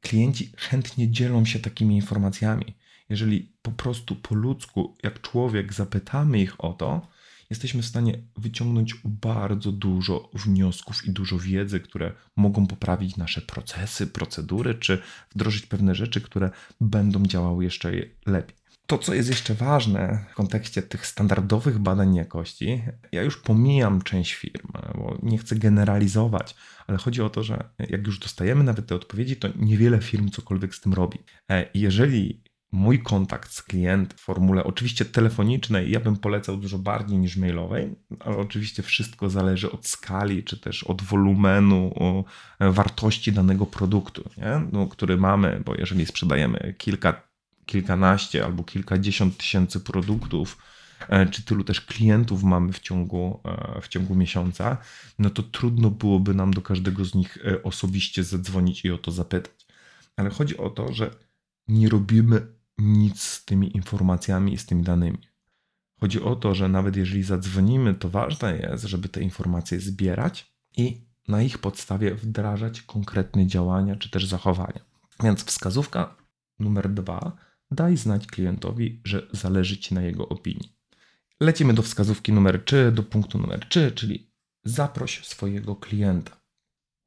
klienci 0.00 0.52
chętnie 0.56 1.10
dzielą 1.10 1.44
się 1.44 1.58
takimi 1.58 1.96
informacjami. 1.96 2.74
Jeżeli 3.08 3.52
po 3.62 3.72
prostu 3.72 4.16
po 4.16 4.34
ludzku, 4.34 4.96
jak 5.02 5.20
człowiek, 5.20 5.72
zapytamy 5.72 6.40
ich 6.40 6.64
o 6.64 6.72
to, 6.72 7.06
jesteśmy 7.50 7.82
w 7.82 7.86
stanie 7.86 8.18
wyciągnąć 8.36 8.94
bardzo 9.04 9.72
dużo 9.72 10.30
wniosków 10.34 11.06
i 11.06 11.10
dużo 11.10 11.38
wiedzy, 11.38 11.80
które 11.80 12.12
mogą 12.36 12.66
poprawić 12.66 13.16
nasze 13.16 13.42
procesy, 13.42 14.06
procedury, 14.06 14.74
czy 14.74 15.02
wdrożyć 15.34 15.66
pewne 15.66 15.94
rzeczy, 15.94 16.20
które 16.20 16.50
będą 16.80 17.26
działały 17.26 17.64
jeszcze 17.64 17.92
lepiej. 18.26 18.59
To, 18.90 18.98
co 18.98 19.14
jest 19.14 19.28
jeszcze 19.28 19.54
ważne 19.54 20.24
w 20.30 20.34
kontekście 20.34 20.82
tych 20.82 21.06
standardowych 21.06 21.78
badań 21.78 22.14
jakości, 22.14 22.82
ja 23.12 23.22
już 23.22 23.36
pomijam 23.36 24.02
część 24.02 24.34
firm, 24.34 24.68
bo 24.94 25.18
nie 25.22 25.38
chcę 25.38 25.56
generalizować, 25.56 26.56
ale 26.86 26.98
chodzi 26.98 27.22
o 27.22 27.30
to, 27.30 27.42
że 27.42 27.64
jak 27.78 28.06
już 28.06 28.18
dostajemy 28.18 28.64
nawet 28.64 28.86
te 28.86 28.94
odpowiedzi, 28.94 29.36
to 29.36 29.48
niewiele 29.56 30.00
firm 30.00 30.30
cokolwiek 30.30 30.74
z 30.74 30.80
tym 30.80 30.94
robi. 30.94 31.18
E, 31.50 31.66
jeżeli 31.74 32.42
mój 32.72 33.02
kontakt 33.02 33.52
z 33.52 33.62
klientem 33.62 34.18
w 34.18 34.20
formule 34.20 34.64
oczywiście 34.64 35.04
telefonicznej, 35.04 35.90
ja 35.90 36.00
bym 36.00 36.16
polecał 36.16 36.56
dużo 36.56 36.78
bardziej 36.78 37.18
niż 37.18 37.36
mailowej, 37.36 37.94
ale 38.20 38.36
oczywiście 38.36 38.82
wszystko 38.82 39.30
zależy 39.30 39.72
od 39.72 39.86
skali, 39.86 40.44
czy 40.44 40.60
też 40.60 40.84
od 40.84 41.02
wolumenu, 41.02 41.94
wartości 42.60 43.32
danego 43.32 43.66
produktu, 43.66 44.30
nie? 44.36 44.68
No, 44.72 44.86
który 44.86 45.16
mamy, 45.16 45.62
bo 45.64 45.74
jeżeli 45.74 46.06
sprzedajemy 46.06 46.74
kilka 46.78 47.29
kilkanaście 47.70 48.44
albo 48.44 48.64
kilkadziesiąt 48.64 49.36
tysięcy 49.36 49.80
produktów, 49.80 50.58
e, 51.08 51.26
czy 51.26 51.42
tylu 51.42 51.64
też 51.64 51.80
klientów 51.80 52.42
mamy 52.42 52.72
w 52.72 52.80
ciągu, 52.80 53.40
e, 53.44 53.80
w 53.80 53.88
ciągu 53.88 54.14
miesiąca, 54.14 54.76
no 55.18 55.30
to 55.30 55.42
trudno 55.42 55.90
byłoby 55.90 56.34
nam 56.34 56.54
do 56.54 56.62
każdego 56.62 57.04
z 57.04 57.14
nich 57.14 57.38
e, 57.44 57.62
osobiście 57.62 58.24
zadzwonić 58.24 58.84
i 58.84 58.90
o 58.90 58.98
to 58.98 59.10
zapytać. 59.10 59.66
Ale 60.16 60.30
chodzi 60.30 60.56
o 60.56 60.70
to, 60.70 60.92
że 60.92 61.10
nie 61.68 61.88
robimy 61.88 62.46
nic 62.78 63.22
z 63.22 63.44
tymi 63.44 63.76
informacjami 63.76 64.52
i 64.52 64.58
z 64.58 64.66
tymi 64.66 64.82
danymi. 64.82 65.18
Chodzi 66.00 66.22
o 66.22 66.36
to, 66.36 66.54
że 66.54 66.68
nawet 66.68 66.96
jeżeli 66.96 67.22
zadzwonimy, 67.22 67.94
to 67.94 68.10
ważne 68.10 68.58
jest, 68.58 68.84
żeby 68.84 69.08
te 69.08 69.20
informacje 69.20 69.80
zbierać 69.80 70.52
i 70.76 71.00
na 71.28 71.42
ich 71.42 71.58
podstawie 71.58 72.14
wdrażać 72.14 72.82
konkretne 72.82 73.46
działania 73.46 73.96
czy 73.96 74.10
też 74.10 74.26
zachowania. 74.26 74.80
Więc 75.22 75.44
wskazówka 75.44 76.14
numer 76.58 76.88
dwa 76.88 77.49
daj 77.70 77.96
znać 77.96 78.26
klientowi, 78.26 79.00
że 79.04 79.26
zależy 79.32 79.78
Ci 79.78 79.94
na 79.94 80.02
jego 80.02 80.28
opinii. 80.28 80.76
Lecimy 81.40 81.74
do 81.74 81.82
wskazówki 81.82 82.32
numer 82.32 82.64
3, 82.64 82.92
do 82.92 83.02
punktu 83.02 83.38
numer 83.38 83.66
3, 83.68 83.92
czyli 83.92 84.30
zaproś 84.64 85.26
swojego 85.26 85.76
klienta. 85.76 86.40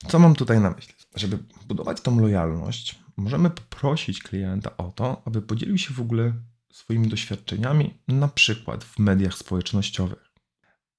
Co 0.07 0.19
mam 0.19 0.35
tutaj 0.35 0.59
na 0.59 0.71
myśli? 0.71 0.93
Żeby 1.15 1.39
budować 1.67 2.01
tą 2.01 2.19
lojalność, 2.19 2.99
możemy 3.17 3.49
poprosić 3.49 4.23
klienta 4.23 4.77
o 4.77 4.91
to, 4.91 5.21
aby 5.25 5.41
podzielił 5.41 5.77
się 5.77 5.93
w 5.93 6.01
ogóle 6.01 6.33
swoimi 6.71 7.07
doświadczeniami, 7.07 7.93
na 8.07 8.27
przykład 8.27 8.83
w 8.83 8.99
mediach 8.99 9.33
społecznościowych, 9.33 10.31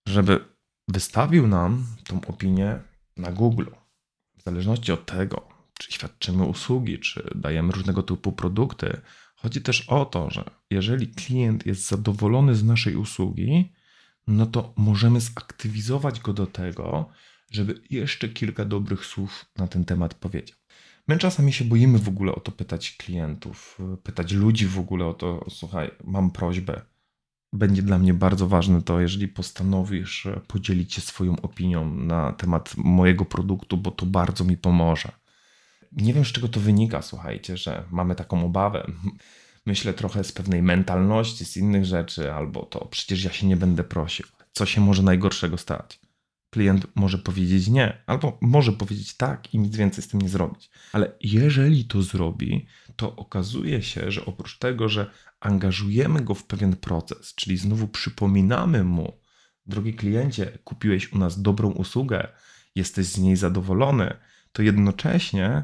żeby 0.08 0.44
wystawił 0.88 1.46
nam 1.46 1.86
tą 2.04 2.20
opinię 2.20 2.80
na 3.16 3.32
Google. 3.32 3.66
W 4.38 4.42
zależności 4.42 4.92
od 4.92 5.06
tego, 5.06 5.48
czy 5.78 5.92
świadczymy 5.92 6.44
usługi, 6.44 6.98
czy 6.98 7.30
dajemy 7.34 7.72
różnego 7.72 8.02
typu 8.02 8.32
produkty, 8.32 9.00
chodzi 9.44 9.62
też 9.62 9.80
o 9.80 10.04
to, 10.04 10.30
że 10.30 10.44
jeżeli 10.70 11.08
klient 11.08 11.66
jest 11.66 11.88
zadowolony 11.88 12.54
z 12.54 12.64
naszej 12.64 12.96
usługi, 12.96 13.72
no 14.26 14.46
to 14.46 14.72
możemy 14.76 15.20
zaktywizować 15.20 16.20
go 16.20 16.32
do 16.32 16.46
tego, 16.46 17.08
żeby 17.50 17.82
jeszcze 17.90 18.28
kilka 18.28 18.64
dobrych 18.64 19.06
słów 19.06 19.44
na 19.56 19.68
ten 19.68 19.84
temat 19.84 20.14
powiedział. 20.14 20.58
My 21.08 21.18
czasami 21.18 21.52
się 21.52 21.64
boimy 21.64 21.98
w 21.98 22.08
ogóle 22.08 22.34
o 22.34 22.40
to 22.40 22.52
pytać 22.52 22.96
klientów, 22.96 23.78
pytać 24.02 24.32
ludzi 24.32 24.66
w 24.66 24.78
ogóle 24.78 25.06
o 25.06 25.14
to, 25.14 25.44
słuchaj, 25.48 25.90
mam 26.04 26.30
prośbę. 26.30 26.82
Będzie 27.52 27.82
dla 27.82 27.98
mnie 27.98 28.14
bardzo 28.14 28.48
ważne 28.48 28.82
to, 28.82 29.00
jeżeli 29.00 29.28
postanowisz 29.28 30.26
podzielić 30.46 30.94
się 30.94 31.00
swoją 31.00 31.40
opinią 31.40 31.94
na 31.94 32.32
temat 32.32 32.74
mojego 32.76 33.24
produktu, 33.24 33.76
bo 33.76 33.90
to 33.90 34.06
bardzo 34.06 34.44
mi 34.44 34.56
pomoże. 34.56 35.23
Nie 35.96 36.14
wiem, 36.14 36.24
z 36.24 36.28
czego 36.32 36.48
to 36.48 36.60
wynika, 36.60 37.02
słuchajcie, 37.02 37.56
że 37.56 37.84
mamy 37.90 38.14
taką 38.14 38.44
obawę. 38.44 38.86
Myślę 39.66 39.94
trochę 39.94 40.24
z 40.24 40.32
pewnej 40.32 40.62
mentalności, 40.62 41.44
z 41.44 41.56
innych 41.56 41.84
rzeczy, 41.84 42.32
albo 42.32 42.62
to 42.62 42.84
przecież 42.84 43.24
ja 43.24 43.32
się 43.32 43.46
nie 43.46 43.56
będę 43.56 43.84
prosił. 43.84 44.26
Co 44.52 44.66
się 44.66 44.80
może 44.80 45.02
najgorszego 45.02 45.58
stać? 45.58 46.00
klient 46.54 46.86
może 46.94 47.18
powiedzieć 47.18 47.68
nie, 47.68 48.02
albo 48.06 48.38
może 48.40 48.72
powiedzieć 48.72 49.16
tak 49.16 49.54
i 49.54 49.58
nic 49.58 49.76
więcej 49.76 50.04
z 50.04 50.08
tym 50.08 50.22
nie 50.22 50.28
zrobić. 50.28 50.70
Ale 50.92 51.12
jeżeli 51.20 51.84
to 51.84 52.02
zrobi, 52.02 52.66
to 52.96 53.16
okazuje 53.16 53.82
się, 53.82 54.10
że 54.10 54.24
oprócz 54.24 54.58
tego, 54.58 54.88
że 54.88 55.10
angażujemy 55.40 56.20
go 56.20 56.34
w 56.34 56.44
pewien 56.44 56.76
proces, 56.76 57.34
czyli 57.34 57.56
znowu 57.56 57.88
przypominamy 57.88 58.84
mu, 58.84 59.12
drogi 59.66 59.94
kliencie, 59.94 60.58
kupiłeś 60.64 61.12
u 61.12 61.18
nas 61.18 61.42
dobrą 61.42 61.70
usługę, 61.70 62.28
jesteś 62.74 63.06
z 63.06 63.18
niej 63.18 63.36
zadowolony, 63.36 64.16
to 64.52 64.62
jednocześnie 64.62 65.62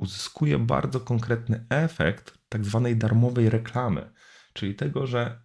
uzyskuje 0.00 0.58
bardzo 0.58 1.00
konkretny 1.00 1.66
efekt 1.68 2.38
tak 2.48 2.64
zwanej 2.64 2.96
darmowej 2.96 3.50
reklamy, 3.50 4.10
czyli 4.52 4.74
tego, 4.74 5.06
że 5.06 5.42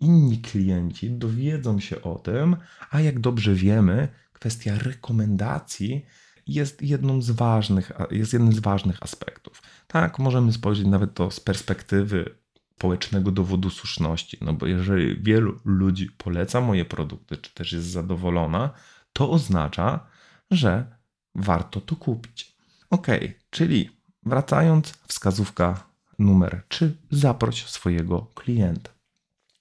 inni 0.00 0.40
klienci 0.40 1.10
dowiedzą 1.10 1.80
się 1.80 2.02
o 2.02 2.18
tym, 2.18 2.56
a 2.90 3.00
jak 3.00 3.20
dobrze 3.20 3.54
wiemy, 3.54 4.08
kwestia 4.32 4.78
rekomendacji 4.78 6.06
jest 6.46 6.82
jedną 6.82 7.22
z 7.22 7.30
ważnych, 7.30 7.92
jest 8.10 8.32
jednym 8.32 8.52
z 8.52 8.58
ważnych 8.58 9.02
aspektów. 9.02 9.62
Tak, 9.86 10.18
możemy 10.18 10.52
spojrzeć 10.52 10.86
nawet 10.86 11.14
to 11.14 11.30
z 11.30 11.40
perspektywy 11.40 12.34
społecznego 12.76 13.30
dowodu 13.30 13.70
słuszności, 13.70 14.38
no 14.40 14.52
bo 14.52 14.66
jeżeli 14.66 15.22
wielu 15.22 15.60
ludzi 15.64 16.10
poleca 16.18 16.60
moje 16.60 16.84
produkty, 16.84 17.36
czy 17.36 17.54
też 17.54 17.72
jest 17.72 17.86
zadowolona, 17.86 18.70
to 19.12 19.30
oznacza, 19.30 20.06
że 20.50 20.96
warto 21.34 21.80
to 21.80 21.96
kupić. 21.96 22.53
Ok, 22.94 23.06
czyli 23.50 23.90
wracając, 24.22 24.92
wskazówka 25.08 25.86
numer 26.18 26.62
3, 26.68 26.96
zaproś 27.10 27.66
swojego 27.66 28.26
klienta. 28.34 28.90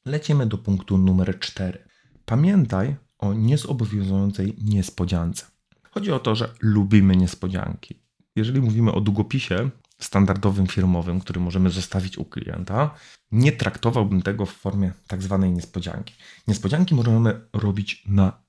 Lecimy 0.05 0.45
do 0.45 0.57
punktu 0.57 0.97
numer 0.97 1.39
4. 1.39 1.79
Pamiętaj 2.25 2.95
o 3.19 3.33
niezobowiązującej 3.33 4.55
niespodziance. 4.63 5.45
Chodzi 5.91 6.11
o 6.11 6.19
to, 6.19 6.35
że 6.35 6.49
lubimy 6.61 7.15
niespodzianki. 7.15 7.99
Jeżeli 8.35 8.61
mówimy 8.61 8.91
o 8.91 9.01
długopisie 9.01 9.69
standardowym 9.99 10.67
firmowym, 10.67 11.19
który 11.19 11.39
możemy 11.39 11.69
zostawić 11.69 12.17
u 12.17 12.25
klienta, 12.25 12.95
nie 13.31 13.51
traktowałbym 13.51 14.21
tego 14.21 14.45
w 14.45 14.53
formie 14.53 14.91
tak 15.07 15.23
zwanej 15.23 15.51
niespodzianki. 15.51 16.13
Niespodzianki 16.47 16.95
możemy 16.95 17.41
robić 17.53 18.03
na 18.07 18.42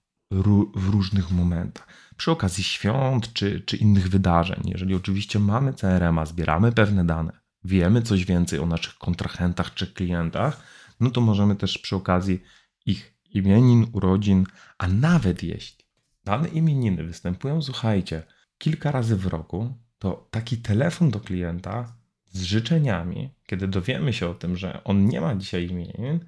w 0.74 0.88
różnych 0.88 1.30
momentach. 1.30 1.86
Przy 2.16 2.30
okazji 2.30 2.64
świąt 2.64 3.32
czy, 3.32 3.60
czy 3.60 3.76
innych 3.76 4.08
wydarzeń. 4.08 4.62
Jeżeli 4.64 4.94
oczywiście 4.94 5.38
mamy 5.38 5.72
CRM-a, 5.72 6.26
zbieramy 6.26 6.72
pewne 6.72 7.04
dane, 7.04 7.32
wiemy 7.64 8.02
coś 8.02 8.24
więcej 8.24 8.58
o 8.58 8.66
naszych 8.66 8.94
kontrahentach 8.98 9.74
czy 9.74 9.86
klientach, 9.86 10.62
no 11.00 11.10
to 11.10 11.20
możemy 11.20 11.56
też 11.56 11.78
przy 11.78 11.96
okazji 11.96 12.42
ich 12.86 13.14
imienin, 13.30 13.86
urodzin, 13.92 14.46
a 14.78 14.88
nawet 14.88 15.42
jeśli 15.42 15.84
dane 16.24 16.48
imieniny 16.48 17.04
występują, 17.04 17.62
słuchajcie, 17.62 18.22
kilka 18.58 18.90
razy 18.90 19.16
w 19.16 19.26
roku, 19.26 19.74
to 19.98 20.28
taki 20.30 20.56
telefon 20.56 21.10
do 21.10 21.20
klienta 21.20 21.96
z 22.26 22.42
życzeniami, 22.42 23.30
kiedy 23.46 23.68
dowiemy 23.68 24.12
się 24.12 24.28
o 24.28 24.34
tym, 24.34 24.56
że 24.56 24.84
on 24.84 25.06
nie 25.06 25.20
ma 25.20 25.34
dzisiaj 25.34 25.68
imienin, 25.68 26.20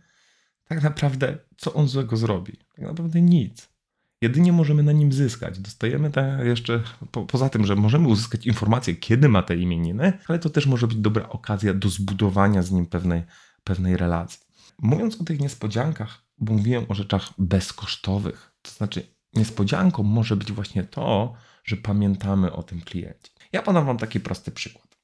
tak 0.64 0.82
naprawdę 0.82 1.38
co 1.56 1.74
on 1.74 1.88
złego 1.88 2.16
zrobi? 2.16 2.56
Tak 2.76 2.84
naprawdę 2.84 3.20
nic. 3.20 3.75
Jedynie 4.22 4.52
możemy 4.52 4.82
na 4.82 4.92
nim 4.92 5.12
zyskać. 5.12 5.58
Dostajemy 5.58 6.10
te 6.10 6.40
jeszcze, 6.44 6.82
po, 7.10 7.26
poza 7.26 7.48
tym, 7.48 7.66
że 7.66 7.76
możemy 7.76 8.08
uzyskać 8.08 8.46
informację, 8.46 8.94
kiedy 8.94 9.28
ma 9.28 9.42
te 9.42 9.56
imieniny, 9.56 10.12
ale 10.28 10.38
to 10.38 10.50
też 10.50 10.66
może 10.66 10.86
być 10.86 10.96
dobra 10.96 11.28
okazja 11.28 11.74
do 11.74 11.88
zbudowania 11.88 12.62
z 12.62 12.70
nim 12.70 12.86
pewnej, 12.86 13.22
pewnej 13.64 13.96
relacji. 13.96 14.40
Mówiąc 14.82 15.20
o 15.20 15.24
tych 15.24 15.40
niespodziankach, 15.40 16.22
bo 16.38 16.52
mówiłem 16.52 16.84
o 16.88 16.94
rzeczach 16.94 17.30
bezkosztowych. 17.38 18.52
To 18.62 18.70
znaczy, 18.70 19.06
niespodzianką 19.34 20.02
może 20.02 20.36
być 20.36 20.52
właśnie 20.52 20.84
to, 20.84 21.34
że 21.64 21.76
pamiętamy 21.76 22.52
o 22.52 22.62
tym 22.62 22.80
kliencie. 22.80 23.30
Ja 23.52 23.62
podam 23.62 23.86
Wam 23.86 23.98
taki 23.98 24.20
prosty 24.20 24.50
przykład. 24.50 24.96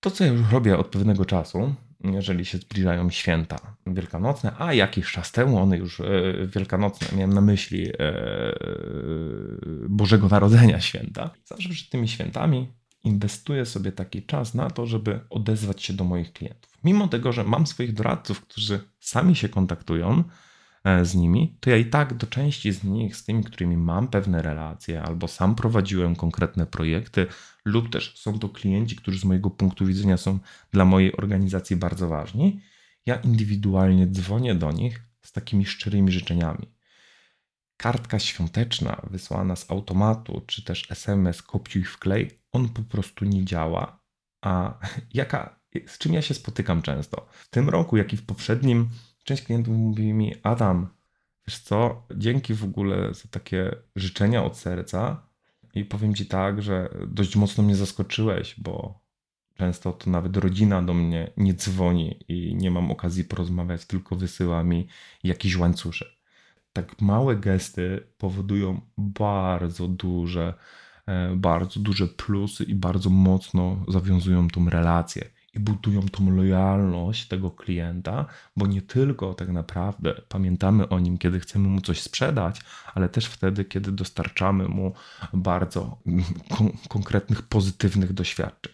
To, 0.00 0.10
co 0.10 0.24
ja 0.24 0.32
już 0.32 0.50
robię 0.50 0.78
od 0.78 0.86
pewnego 0.86 1.24
czasu, 1.24 1.74
jeżeli 2.04 2.44
się 2.44 2.58
zbliżają 2.58 3.10
święta 3.10 3.76
wielkanocne, 3.86 4.52
a 4.58 4.74
jakiś 4.74 5.12
czas 5.12 5.32
temu 5.32 5.58
one 5.58 5.76
już 5.76 6.00
e, 6.00 6.04
wielkanocne, 6.46 7.16
miałem 7.16 7.32
na 7.32 7.40
myśli 7.40 7.88
e, 7.88 7.92
Bożego 9.88 10.28
Narodzenia 10.28 10.80
święta, 10.80 11.30
zawsze 11.44 11.68
przed 11.68 11.90
tymi 11.90 12.08
świętami 12.08 12.72
inwestuję 13.04 13.66
sobie 13.66 13.92
taki 13.92 14.22
czas 14.22 14.54
na 14.54 14.70
to, 14.70 14.86
żeby 14.86 15.20
odezwać 15.30 15.82
się 15.82 15.92
do 15.92 16.04
moich 16.04 16.32
klientów. 16.32 16.72
Mimo 16.84 17.08
tego, 17.08 17.32
że 17.32 17.44
mam 17.44 17.66
swoich 17.66 17.92
doradców, 17.92 18.40
którzy 18.40 18.80
sami 19.00 19.36
się 19.36 19.48
kontaktują, 19.48 20.24
z 21.02 21.14
nimi, 21.14 21.56
to 21.60 21.70
ja 21.70 21.76
i 21.76 21.84
tak 21.84 22.14
do 22.14 22.26
części 22.26 22.72
z 22.72 22.84
nich, 22.84 23.16
z 23.16 23.24
tymi, 23.24 23.44
którymi 23.44 23.76
mam 23.76 24.08
pewne 24.08 24.42
relacje, 24.42 25.02
albo 25.02 25.28
sam 25.28 25.54
prowadziłem 25.54 26.16
konkretne 26.16 26.66
projekty, 26.66 27.26
lub 27.64 27.90
też 27.90 28.18
są 28.18 28.38
to 28.38 28.48
klienci, 28.48 28.96
którzy 28.96 29.18
z 29.18 29.24
mojego 29.24 29.50
punktu 29.50 29.86
widzenia 29.86 30.16
są 30.16 30.38
dla 30.72 30.84
mojej 30.84 31.16
organizacji 31.16 31.76
bardzo 31.76 32.08
ważni, 32.08 32.60
ja 33.06 33.16
indywidualnie 33.16 34.06
dzwonię 34.06 34.54
do 34.54 34.72
nich 34.72 35.02
z 35.22 35.32
takimi 35.32 35.66
szczerymi 35.66 36.12
życzeniami. 36.12 36.76
Kartka 37.76 38.18
świąteczna 38.18 39.02
wysłana 39.10 39.56
z 39.56 39.70
automatu, 39.70 40.42
czy 40.46 40.64
też 40.64 40.90
SMS 40.90 41.42
kopiuj 41.42 41.84
wklej, 41.84 42.30
on 42.52 42.68
po 42.68 42.82
prostu 42.82 43.24
nie 43.24 43.44
działa. 43.44 44.00
A 44.42 44.78
jaka, 45.14 45.60
z 45.86 45.98
czym 45.98 46.12
ja 46.14 46.22
się 46.22 46.34
spotykam 46.34 46.82
często? 46.82 47.28
W 47.32 47.48
tym 47.48 47.68
roku, 47.68 47.96
jak 47.96 48.12
i 48.12 48.16
w 48.16 48.26
poprzednim, 48.26 48.88
część 49.26 49.42
klientów 49.42 49.76
mówi 49.76 50.12
mi, 50.12 50.34
Adam, 50.42 50.88
wiesz 51.48 51.58
co, 51.58 52.06
dzięki 52.16 52.54
w 52.54 52.64
ogóle 52.64 53.14
za 53.14 53.28
takie 53.30 53.76
życzenia 53.96 54.44
od 54.44 54.56
serca 54.56 55.26
i 55.74 55.84
powiem 55.84 56.14
ci 56.14 56.26
tak, 56.26 56.62
że 56.62 56.88
dość 57.06 57.36
mocno 57.36 57.64
mnie 57.64 57.76
zaskoczyłeś, 57.76 58.60
bo 58.60 59.00
często 59.54 59.92
to 59.92 60.10
nawet 60.10 60.36
rodzina 60.36 60.82
do 60.82 60.94
mnie 60.94 61.30
nie 61.36 61.54
dzwoni 61.54 62.24
i 62.28 62.54
nie 62.54 62.70
mam 62.70 62.90
okazji 62.90 63.24
porozmawiać, 63.24 63.84
tylko 63.84 64.16
wysyła 64.16 64.62
mi 64.62 64.88
jakiś 65.24 65.56
łańcuszek. 65.56 66.08
Tak 66.72 67.00
małe 67.00 67.36
gesty 67.36 68.06
powodują 68.18 68.80
bardzo 68.98 69.88
duże, 69.88 70.54
e, 71.06 71.36
bardzo 71.36 71.80
duże 71.80 72.06
plusy 72.06 72.64
i 72.64 72.74
bardzo 72.74 73.10
mocno 73.10 73.84
zawiązują 73.88 74.48
tą 74.48 74.70
relację 74.70 75.35
i 75.56 75.60
budują 75.60 76.02
tą 76.02 76.30
lojalność 76.30 77.28
tego 77.28 77.50
klienta, 77.50 78.26
bo 78.56 78.66
nie 78.66 78.82
tylko 78.82 79.34
tak 79.34 79.48
naprawdę 79.48 80.14
pamiętamy 80.28 80.88
o 80.88 80.98
nim, 80.98 81.18
kiedy 81.18 81.40
chcemy 81.40 81.68
mu 81.68 81.80
coś 81.80 82.00
sprzedać, 82.00 82.60
ale 82.94 83.08
też 83.08 83.26
wtedy, 83.26 83.64
kiedy 83.64 83.92
dostarczamy 83.92 84.68
mu 84.68 84.92
bardzo 85.32 85.98
kon 86.56 86.70
konkretnych, 86.88 87.42
pozytywnych 87.42 88.12
doświadczeń. 88.12 88.72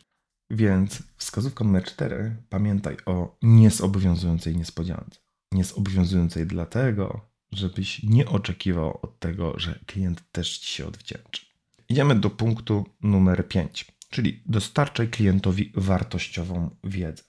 Więc 0.51 1.03
wskazówka 1.17 1.65
numer 1.65 1.85
4, 1.85 2.37
pamiętaj 2.49 2.97
o 3.07 3.37
niezobowiązującej 3.43 4.57
niespodziance. 4.57 5.21
Niezobowiązującej 5.53 6.47
dlatego, 6.47 7.21
żebyś 7.53 8.03
nie 8.03 8.29
oczekiwał 8.29 8.99
od 9.03 9.19
tego, 9.19 9.59
że 9.59 9.79
klient 9.87 10.23
też 10.33 10.59
ci 10.59 10.75
się 10.75 10.87
odwdzięczy. 10.87 11.47
Idziemy 11.89 12.15
do 12.15 12.31
punktu 12.31 12.87
numer 13.03 13.49
5 13.49 13.92
czyli 14.12 14.42
dostarczaj 14.47 15.09
klientowi 15.09 15.73
wartościową 15.75 16.76
wiedzę. 16.85 17.23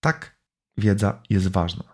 Tak, 0.00 0.38
wiedza 0.78 1.22
jest 1.30 1.48
ważna. 1.48 1.84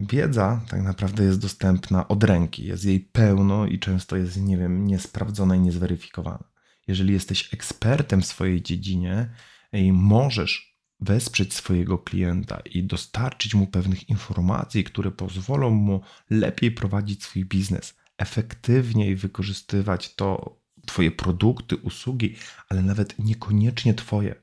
Wiedza 0.00 0.60
tak 0.68 0.82
naprawdę 0.82 1.24
jest 1.24 1.40
dostępna 1.40 2.08
od 2.08 2.24
ręki, 2.24 2.64
jest 2.64 2.84
jej 2.84 3.00
pełno 3.00 3.66
i 3.66 3.78
często 3.78 4.16
jest, 4.16 4.40
nie 4.40 4.58
wiem, 4.58 4.86
niesprawdzona 4.86 5.56
i 5.56 5.60
niezweryfikowana. 5.60 6.44
Jeżeli 6.86 7.12
jesteś 7.12 7.54
ekspertem 7.54 8.22
w 8.22 8.26
swojej 8.26 8.62
dziedzinie 8.62 9.30
i 9.72 9.92
możesz 9.92 10.76
wesprzeć 11.00 11.54
swojego 11.54 11.98
klienta 11.98 12.60
i 12.60 12.84
dostarczyć 12.84 13.54
mu 13.54 13.66
pewnych 13.66 14.08
informacji, 14.08 14.84
które 14.84 15.10
pozwolą 15.10 15.70
mu 15.70 16.00
lepiej 16.30 16.70
prowadzić 16.72 17.24
swój 17.24 17.44
biznes, 17.44 17.96
efektywniej 18.18 19.16
wykorzystywać 19.16 20.14
to, 20.14 20.60
Twoje 20.86 21.10
produkty, 21.10 21.76
usługi, 21.76 22.36
ale 22.68 22.82
nawet 22.82 23.18
niekoniecznie 23.18 23.94
Twoje. 23.94 24.34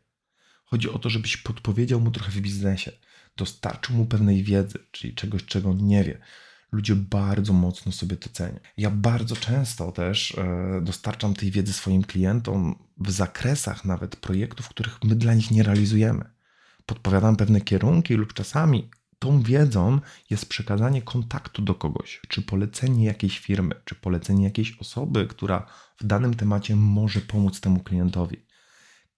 Chodzi 0.65 0.89
o 0.89 0.99
to, 0.99 1.09
żebyś 1.09 1.37
podpowiedział 1.37 2.01
mu 2.01 2.11
trochę 2.11 2.31
w 2.31 2.41
biznesie, 2.41 2.91
dostarczył 3.37 3.95
mu 3.95 4.05
pewnej 4.05 4.43
wiedzy, 4.43 4.79
czyli 4.91 5.15
czegoś, 5.15 5.45
czego 5.45 5.73
nie 5.73 6.03
wie. 6.03 6.19
Ludzie 6.71 6.95
bardzo 6.95 7.53
mocno 7.53 7.91
sobie 7.91 8.17
to 8.17 8.29
cenią. 8.29 8.59
Ja 8.77 8.89
bardzo 8.89 9.35
często 9.35 9.91
też 9.91 10.37
e, 10.37 10.81
dostarczam 10.81 11.33
tej 11.33 11.51
wiedzy 11.51 11.73
swoim 11.73 12.03
klientom 12.03 12.75
w 12.97 13.11
zakresach 13.11 13.85
nawet 13.85 14.15
projektów, 14.15 14.69
których 14.69 15.03
my 15.03 15.15
dla 15.15 15.33
nich 15.33 15.51
nie 15.51 15.63
realizujemy. 15.63 16.25
Podpowiadam 16.85 17.35
pewne 17.35 17.61
kierunki 17.61 18.13
lub 18.13 18.33
czasami 18.33 18.89
tą 19.23 19.41
wiedzą 19.41 19.99
jest 20.29 20.45
przekazanie 20.49 21.01
kontaktu 21.01 21.61
do 21.61 21.75
kogoś, 21.75 22.21
czy 22.27 22.41
polecenie 22.41 23.05
jakiejś 23.05 23.39
firmy, 23.39 23.75
czy 23.85 23.95
polecenie 23.95 24.43
jakiejś 24.43 24.77
osoby, 24.77 25.27
która 25.27 25.65
w 25.97 26.07
danym 26.07 26.33
temacie 26.33 26.75
może 26.75 27.21
pomóc 27.21 27.59
temu 27.61 27.79
klientowi. 27.79 28.45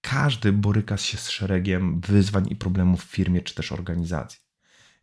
Każdy 0.01 0.53
boryka 0.53 0.97
się 0.97 1.17
z 1.17 1.29
szeregiem 1.29 2.01
wyzwań 2.01 2.47
i 2.49 2.55
problemów 2.55 3.05
w 3.05 3.11
firmie 3.11 3.41
czy 3.41 3.55
też 3.55 3.71
organizacji. 3.71 4.39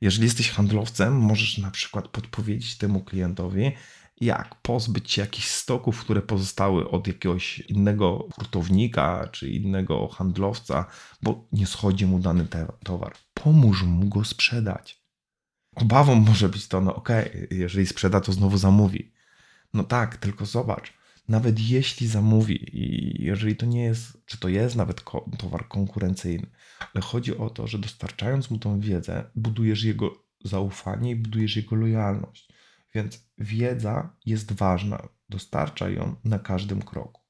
Jeżeli 0.01 0.25
jesteś 0.25 0.51
handlowcem, 0.51 1.17
możesz 1.17 1.59
na 1.59 1.71
przykład 1.71 2.09
podpowiedzieć 2.09 2.79
temu 2.79 3.05
klientowi, 3.05 3.73
jak 4.23 4.55
pozbyć 4.55 5.13
się 5.13 5.23
jakichś 5.23 5.49
stoków, 5.49 6.01
które 6.01 6.23
pozostały 6.23 6.91
od 6.91 7.07
jakiegoś 7.07 7.59
innego 7.59 8.29
hurtownika 8.35 9.29
czy 9.33 9.51
innego 9.51 10.09
handlowca, 10.09 10.87
bo 11.23 11.49
nie 11.53 11.67
schodzi 11.67 12.07
mu 12.07 12.19
dany 12.19 12.47
towar. 12.85 13.13
Pomóż 13.35 13.83
mu 13.83 14.09
go 14.09 14.25
sprzedać. 14.25 15.03
Obawą 15.75 16.15
może 16.15 16.49
być 16.49 16.69
to, 16.69 16.81
no 16.81 16.95
okej, 16.95 17.29
okay, 17.29 17.49
jeżeli 17.51 17.87
sprzeda, 17.87 18.21
to 18.21 18.33
znowu 18.33 18.59
zamówi. 18.59 19.13
No 19.75 19.85
tak, 19.85 20.17
tylko 20.17 20.47
zobacz, 20.47 20.93
nawet 21.29 21.61
jeśli 21.61 22.07
zamówi 22.07 22.79
i 22.79 23.25
jeżeli 23.25 23.57
to 23.57 23.67
nie 23.67 23.83
jest, 23.83 24.27
czy 24.27 24.39
to 24.39 24.49
jest 24.49 24.77
nawet 24.77 25.05
towar 25.39 25.69
konkurencyjny, 25.69 26.47
ale 26.95 27.03
chodzi 27.03 27.37
o 27.37 27.51
to, 27.51 27.67
że 27.67 27.79
dostarczając 27.79 28.51
mu 28.51 28.59
tą 28.59 28.81
wiedzę, 28.81 29.25
budujesz 29.35 29.85
jego 29.85 30.25
zaufanie 30.45 31.11
i 31.11 31.17
budujesz 31.17 31.57
jego 31.57 31.77
lojalność. 31.77 32.52
Więc 32.95 33.21
wiedza 33.39 34.17
jest 34.27 34.53
ważna, 34.53 35.09
dostarcza 35.29 35.89
ją 35.89 36.15
na 36.25 36.39
każdym 36.39 36.83
kroku. 36.83 37.23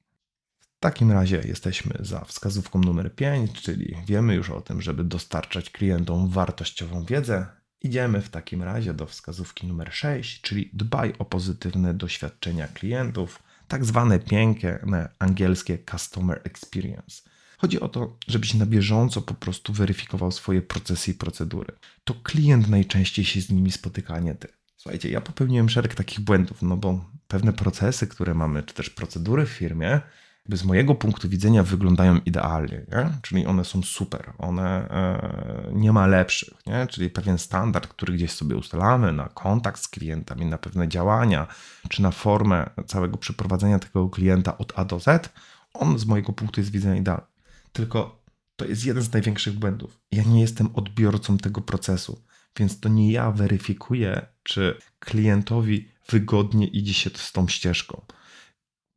W 0.58 0.78
takim 0.80 1.12
razie 1.12 1.42
jesteśmy 1.44 1.94
za 2.00 2.24
wskazówką 2.24 2.80
numer 2.80 3.14
5, 3.14 3.62
czyli 3.62 3.96
wiemy 4.06 4.34
już 4.34 4.50
o 4.50 4.60
tym, 4.60 4.82
żeby 4.82 5.04
dostarczać 5.04 5.70
klientom 5.70 6.28
wartościową 6.28 7.04
wiedzę. 7.04 7.46
Idziemy 7.80 8.20
w 8.20 8.28
takim 8.28 8.62
razie 8.62 8.94
do 8.94 9.06
wskazówki 9.06 9.66
numer 9.66 9.92
6, 9.92 10.40
czyli 10.40 10.70
dbaj 10.72 11.12
o 11.18 11.24
pozytywne 11.24 11.94
doświadczenia 11.94 12.68
klientów, 12.68 13.42
tak 13.68 13.84
zwane 13.84 14.18
piękne 14.18 15.08
angielskie 15.18 15.78
customer 15.90 16.40
experience. 16.44 17.22
Chodzi 17.58 17.80
o 17.80 17.88
to, 17.88 18.16
żebyś 18.28 18.54
na 18.54 18.66
bieżąco 18.66 19.22
po 19.22 19.34
prostu 19.34 19.72
weryfikował 19.72 20.32
swoje 20.32 20.62
procesy 20.62 21.10
i 21.10 21.14
procedury. 21.14 21.72
To 22.04 22.14
klient 22.14 22.68
najczęściej 22.68 23.24
się 23.24 23.40
z 23.40 23.50
nimi 23.50 23.72
spotyka, 23.72 24.20
nie 24.20 24.34
ty. 24.34 24.48
Słuchajcie, 24.82 25.10
ja 25.10 25.20
popełniłem 25.20 25.68
szereg 25.68 25.94
takich 25.94 26.20
błędów, 26.20 26.62
no 26.62 26.76
bo 26.76 27.04
pewne 27.28 27.52
procesy, 27.52 28.06
które 28.06 28.34
mamy, 28.34 28.62
czy 28.62 28.74
też 28.74 28.90
procedury 28.90 29.46
w 29.46 29.48
firmie, 29.48 30.00
jakby 30.44 30.56
z 30.56 30.64
mojego 30.64 30.94
punktu 30.94 31.28
widzenia 31.28 31.62
wyglądają 31.62 32.18
idealnie, 32.26 32.86
nie? 32.92 33.10
czyli 33.22 33.46
one 33.46 33.64
są 33.64 33.82
super, 33.82 34.32
one 34.38 34.88
e, 34.90 35.72
nie 35.72 35.92
ma 35.92 36.06
lepszych, 36.06 36.66
nie? 36.66 36.86
czyli 36.86 37.10
pewien 37.10 37.38
standard, 37.38 37.86
który 37.86 38.12
gdzieś 38.12 38.32
sobie 38.32 38.56
ustalamy 38.56 39.12
na 39.12 39.28
kontakt 39.28 39.80
z 39.80 39.88
klientami, 39.88 40.46
na 40.46 40.58
pewne 40.58 40.88
działania, 40.88 41.46
czy 41.88 42.02
na 42.02 42.10
formę 42.10 42.70
całego 42.86 43.16
przeprowadzenia 43.16 43.78
tego 43.78 44.08
klienta 44.08 44.58
od 44.58 44.72
A 44.76 44.84
do 44.84 45.00
Z, 45.00 45.32
on 45.74 45.98
z 45.98 46.06
mojego 46.06 46.32
punktu 46.32 46.62
widzenia 46.62 46.96
idealny. 46.96 47.26
Tylko 47.72 48.22
to 48.56 48.64
jest 48.64 48.84
jeden 48.84 49.02
z 49.02 49.12
największych 49.12 49.58
błędów. 49.58 49.98
Ja 50.12 50.22
nie 50.22 50.40
jestem 50.40 50.68
odbiorcą 50.74 51.38
tego 51.38 51.60
procesu. 51.60 52.22
Więc 52.58 52.80
to 52.80 52.88
nie 52.88 53.12
ja 53.12 53.30
weryfikuję, 53.30 54.26
czy 54.42 54.78
klientowi 54.98 55.88
wygodnie 56.08 56.66
idzie 56.66 56.94
się 56.94 57.10
z 57.14 57.32
tą 57.32 57.48
ścieżką. 57.48 58.02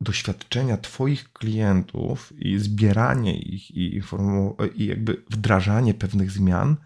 Doświadczenia 0.00 0.76
Twoich 0.76 1.32
klientów 1.32 2.32
i 2.38 2.58
zbieranie 2.58 3.38
ich 3.38 3.70
i, 3.70 4.02
i 4.74 4.86
jakby 4.86 5.24
wdrażanie 5.30 5.94
pewnych 5.94 6.30
zmian 6.30 6.76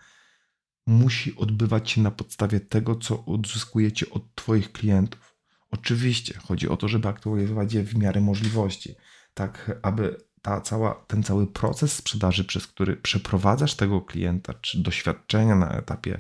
musi 0.87 1.37
odbywać 1.37 1.91
się 1.91 2.01
na 2.01 2.11
podstawie 2.11 2.61
tego, 2.61 2.97
co 2.97 3.25
odzyskujecie 3.25 4.11
od 4.11 4.35
Twoich 4.35 4.73
klientów. 4.73 5.37
Oczywiście 5.71 6.39
chodzi 6.39 6.69
o 6.69 6.77
to, 6.77 6.89
żeby 6.89 7.09
aktualizować 7.09 7.73
je 7.73 7.83
w 7.83 7.95
miarę 7.95 8.21
możliwości, 8.21 8.95
tak 9.35 9.79
aby 9.83 10.17
ta 10.43 10.61
cała, 10.61 10.95
ten 10.95 11.23
cały 11.23 11.47
proces 11.47 11.93
sprzedaży, 11.93 12.45
przez 12.45 12.67
który 12.67 12.97
przeprowadzasz 12.97 13.75
tego 13.75 14.01
klienta, 14.01 14.55
czy 14.55 14.83
doświadczenia 14.83 15.57
na 15.57 15.71
etapie 15.71 16.19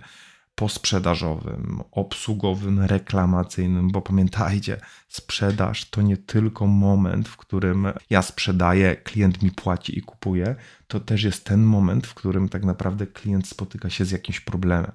posprzedażowym, 0.61 1.83
obsługowym, 1.91 2.81
reklamacyjnym, 2.81 3.91
bo 3.91 4.03
pamiętajcie, 4.03 4.81
sprzedaż 5.09 5.91
to 5.91 6.03
nie 6.03 6.17
tylko 6.17 6.67
moment, 6.67 7.29
w 7.29 7.37
którym 7.37 7.87
ja 8.11 8.23
sprzedaję, 8.23 8.97
klient 8.97 9.43
mi 9.43 9.51
płaci 9.51 9.99
i 9.99 10.03
kupuje, 10.03 10.57
to 10.89 11.01
też 11.01 11.23
jest 11.23 11.45
ten 11.45 11.63
moment, 11.63 12.07
w 12.07 12.15
którym 12.15 12.49
tak 12.49 12.65
naprawdę 12.65 13.07
klient 13.07 13.49
spotyka 13.49 13.91
się 13.91 14.05
z 14.05 14.11
jakimś 14.11 14.41
problemem. 14.41 14.93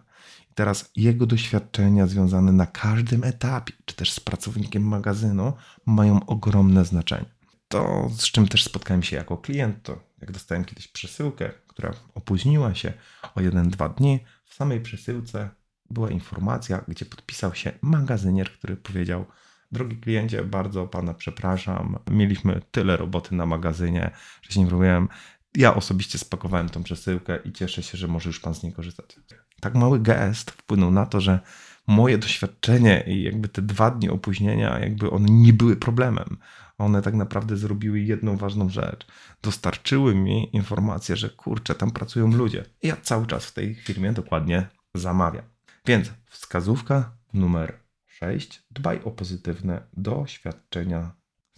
I 0.51 0.54
teraz 0.54 0.91
jego 0.95 1.25
doświadczenia 1.25 2.08
związane 2.08 2.51
na 2.51 2.65
każdym 2.65 3.23
etapie, 3.23 3.73
czy 3.86 3.95
też 3.95 4.12
z 4.12 4.19
pracownikiem 4.19 4.84
magazynu, 4.84 5.54
mają 5.86 6.25
ogromne 6.25 6.86
znaczenie. 6.86 7.25
To, 7.67 8.10
z 8.17 8.32
czym 8.32 8.47
też 8.47 8.63
spotkałem 8.63 9.04
się 9.04 9.15
jako 9.15 9.38
klient, 9.38 9.84
to 9.84 9.99
jak 10.21 10.32
dostałem 10.32 10.65
kiedyś 10.65 10.88
przesyłkę, 10.88 11.51
która 11.67 11.93
opóźniła 12.15 12.75
się 12.75 12.93
o 13.36 13.39
1-2 13.39 13.95
dni, 13.95 14.19
samej 14.56 14.82
przesyłce 14.82 15.50
była 15.89 16.10
informacja, 16.10 16.84
gdzie 16.88 17.06
podpisał 17.06 17.56
się 17.56 17.72
magazynier, 17.82 18.52
który 18.52 18.76
powiedział: 18.78 19.26
Drogi 19.72 19.98
kliencie, 19.98 20.44
bardzo 20.44 20.88
pana 20.88 21.13
przepraszam. 21.13 22.00
Mieliśmy 22.12 22.62
tyle 22.72 22.98
roboty 22.98 23.36
na 23.36 23.46
magazynie, 23.46 24.12
że 24.41 24.52
się 24.52 24.60
nie 24.60 24.68
próbowałem. 24.68 25.08
Ja 25.56 25.76
osobiście 25.76 26.18
spakowałem 26.18 26.70
tą 26.70 26.84
przesyłkę 26.84 27.39
i 27.46 27.52
cieszę 27.52 27.84
się, 27.84 27.98
że 27.98 28.08
może 28.08 28.30
już 28.30 28.39
pan 28.39 28.56
z 28.56 28.63
niej 28.63 28.74
korzystać. 28.74 29.20
Tak 29.62 29.76
mały 29.76 30.00
gest 30.00 30.52
wpłynął 30.52 30.91
na 30.91 31.06
to, 31.06 31.22
że 31.22 31.39
moje 31.88 32.18
doświadczenie 32.18 33.04
i 33.08 33.24
jakby 33.24 33.48
te 33.48 33.62
dwa 33.62 33.91
dni 33.91 34.10
opóźnienia, 34.10 34.80
jakby 34.80 35.12
one 35.12 35.28
nie 35.30 35.54
były 35.54 35.76
problemem. 35.76 36.38
One 36.78 37.02
tak 37.02 37.14
naprawdę 37.14 37.58
zrobiły 37.58 38.00
jedną 38.00 38.38
ważną 38.38 38.70
rzecz. 38.70 39.08
Dostarczyły 39.42 40.16
mi 40.16 40.56
informację, 40.56 41.16
że 41.16 41.30
kurczę, 41.30 41.76
tam 41.76 41.92
pracują 41.92 42.32
ludzie. 42.32 42.66
I 42.82 42.88
ja 42.88 42.98
cały 43.02 43.28
czas 43.28 43.46
w 43.46 43.54
tej 43.54 43.76
firmie 43.76 44.14
dokładnie 44.14 44.68
zamawiam. 44.96 45.46
Więc 45.86 46.12
wskazówka 46.26 47.18
numer 47.34 47.80
6. 48.06 48.64
Dbaj 48.72 49.02
o 49.04 49.12
pozytywne 49.12 49.82
doświadczenia 49.94 51.12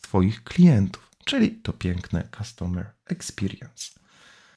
swoich 0.06 0.44
klientów, 0.44 1.12
czyli 1.26 1.52
to 1.52 1.74
piękne 1.74 2.30
customer 2.38 2.94
experience. 3.06 4.00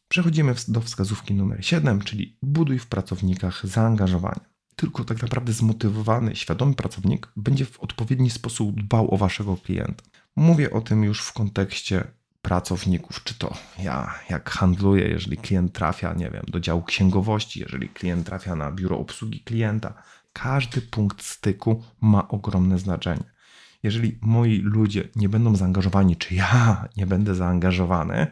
Przechodzimy 0.08 0.54
do 0.68 0.80
wskazówki 0.80 1.34
numer 1.34 1.64
7, 1.64 2.00
czyli 2.00 2.38
buduj 2.42 2.78
w 2.78 2.86
pracownikach 2.86 3.66
zaangażowanie. 3.66 4.50
Tylko 4.76 5.04
tak 5.04 5.22
naprawdę 5.22 5.52
zmotywowany, 5.52 6.36
świadomy 6.36 6.74
pracownik 6.74 7.28
będzie 7.36 7.64
w 7.66 7.80
odpowiedni 7.80 8.30
sposób 8.30 8.80
dbał 8.80 9.14
o 9.14 9.16
waszego 9.16 9.56
klienta. 9.56 10.04
Mówię 10.36 10.70
o 10.70 10.80
tym 10.80 11.04
już 11.04 11.20
w 11.20 11.32
kontekście 11.32 12.04
pracowników, 12.42 13.24
czy 13.24 13.38
to 13.38 13.54
ja, 13.78 14.14
jak 14.30 14.50
handluję, 14.50 15.08
jeżeli 15.08 15.36
klient 15.36 15.72
trafia, 15.72 16.14
nie 16.14 16.30
wiem, 16.30 16.42
do 16.48 16.60
działu 16.60 16.82
księgowości, 16.82 17.60
jeżeli 17.60 17.88
klient 17.88 18.26
trafia 18.26 18.56
na 18.56 18.72
biuro 18.72 18.98
obsługi 18.98 19.40
klienta, 19.40 20.02
każdy 20.32 20.80
punkt 20.80 21.22
styku 21.22 21.82
ma 22.00 22.28
ogromne 22.28 22.78
znaczenie. 22.78 23.24
Jeżeli 23.82 24.18
moi 24.20 24.58
ludzie 24.58 25.08
nie 25.16 25.28
będą 25.28 25.56
zaangażowani, 25.56 26.16
czy 26.16 26.34
ja 26.34 26.88
nie 26.96 27.06
będę 27.06 27.34
zaangażowany, 27.34 28.26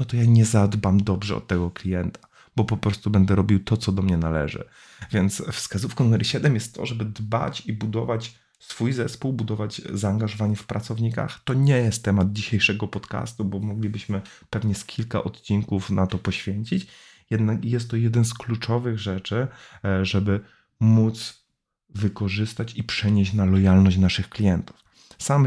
no 0.00 0.06
to 0.06 0.16
ja 0.16 0.24
nie 0.24 0.44
zadbam 0.44 1.02
dobrze 1.02 1.36
o 1.36 1.40
tego 1.40 1.70
klienta, 1.70 2.20
bo 2.56 2.64
po 2.64 2.76
prostu 2.76 3.10
będę 3.10 3.34
robił 3.34 3.64
to, 3.64 3.76
co 3.76 3.92
do 3.92 4.02
mnie 4.02 4.16
należy. 4.16 4.64
Więc 5.12 5.42
wskazówką 5.52 6.04
numer 6.04 6.26
7 6.26 6.54
jest 6.54 6.74
to, 6.74 6.86
żeby 6.86 7.04
dbać 7.04 7.66
i 7.66 7.72
budować 7.72 8.34
swój 8.60 8.92
zespół, 8.92 9.32
budować 9.32 9.82
zaangażowanie 9.92 10.56
w 10.56 10.66
pracownikach. 10.66 11.40
To 11.44 11.54
nie 11.54 11.76
jest 11.76 12.04
temat 12.04 12.32
dzisiejszego 12.32 12.88
podcastu, 12.88 13.44
bo 13.44 13.58
moglibyśmy 13.58 14.22
pewnie 14.50 14.74
z 14.74 14.84
kilka 14.84 15.24
odcinków 15.24 15.90
na 15.90 16.06
to 16.06 16.18
poświęcić. 16.18 16.86
Jednak 17.30 17.64
jest 17.64 17.90
to 17.90 17.96
jeden 17.96 18.24
z 18.24 18.34
kluczowych 18.34 18.98
rzeczy, 18.98 19.48
e, 19.84 20.04
żeby 20.04 20.40
móc 20.80 21.44
wykorzystać 21.88 22.74
i 22.74 22.84
przenieść 22.84 23.32
na 23.32 23.44
lojalność 23.44 23.98
naszych 23.98 24.28
klientów. 24.28 24.84
Sam 25.18 25.46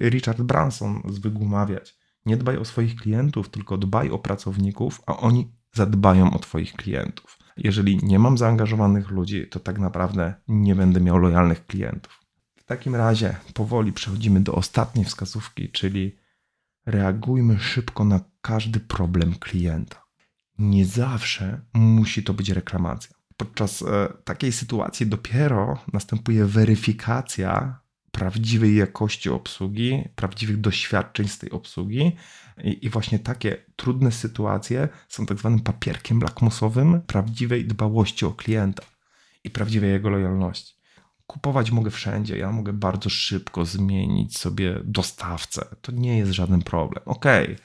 Richard 0.00 0.42
Branson 0.42 1.02
zwykł 1.08 1.44
mawiać: 1.44 1.96
Nie 2.26 2.36
dbaj 2.36 2.56
o 2.56 2.64
swoich 2.64 2.96
klientów, 2.96 3.48
tylko 3.48 3.78
dbaj 3.78 4.10
o 4.10 4.18
pracowników, 4.18 5.02
a 5.06 5.16
oni 5.16 5.52
zadbają 5.74 6.32
o 6.32 6.38
Twoich 6.38 6.72
klientów. 6.72 7.38
Jeżeli 7.56 7.96
nie 8.02 8.18
mam 8.18 8.38
zaangażowanych 8.38 9.10
ludzi, 9.10 9.46
to 9.46 9.60
tak 9.60 9.78
naprawdę 9.78 10.34
nie 10.48 10.74
będę 10.74 11.00
miał 11.00 11.18
lojalnych 11.18 11.66
klientów. 11.66 12.27
Takim 12.68 12.94
razie 12.94 13.36
powoli 13.54 13.92
przechodzimy 13.92 14.40
do 14.40 14.54
ostatniej 14.54 15.04
wskazówki, 15.04 15.68
czyli 15.68 16.16
reagujmy 16.86 17.58
szybko 17.58 18.04
na 18.04 18.20
każdy 18.40 18.80
problem 18.80 19.34
klienta. 19.34 20.04
Nie 20.58 20.86
zawsze 20.86 21.60
musi 21.74 22.22
to 22.22 22.34
być 22.34 22.50
reklamacja. 22.50 23.16
Podczas 23.36 23.82
e, 23.82 24.08
takiej 24.24 24.52
sytuacji 24.52 25.06
dopiero 25.06 25.78
następuje 25.92 26.44
weryfikacja 26.44 27.80
prawdziwej 28.10 28.76
jakości 28.76 29.30
obsługi, 29.30 30.04
prawdziwych 30.14 30.60
doświadczeń 30.60 31.28
z 31.28 31.38
tej 31.38 31.50
obsługi. 31.50 32.16
I, 32.64 32.86
I, 32.86 32.90
właśnie 32.90 33.18
takie 33.18 33.56
trudne 33.76 34.12
sytuacje 34.12 34.88
są 35.08 35.26
tak 35.26 35.38
zwanym 35.38 35.60
papierkiem 35.60 36.20
lakmusowym 36.20 37.00
prawdziwej 37.00 37.64
dbałości 37.64 38.26
o 38.26 38.32
klienta 38.32 38.82
i 39.44 39.50
prawdziwej 39.50 39.90
jego 39.90 40.10
lojalności. 40.10 40.77
Kupować 41.28 41.70
mogę 41.70 41.90
wszędzie, 41.90 42.38
ja 42.38 42.52
mogę 42.52 42.72
bardzo 42.72 43.10
szybko 43.10 43.64
zmienić 43.64 44.38
sobie 44.38 44.80
dostawcę. 44.84 45.66
To 45.82 45.92
nie 45.92 46.18
jest 46.18 46.32
żaden 46.32 46.62
problem. 46.62 47.02
Okej. 47.06 47.44
Okay 47.44 47.56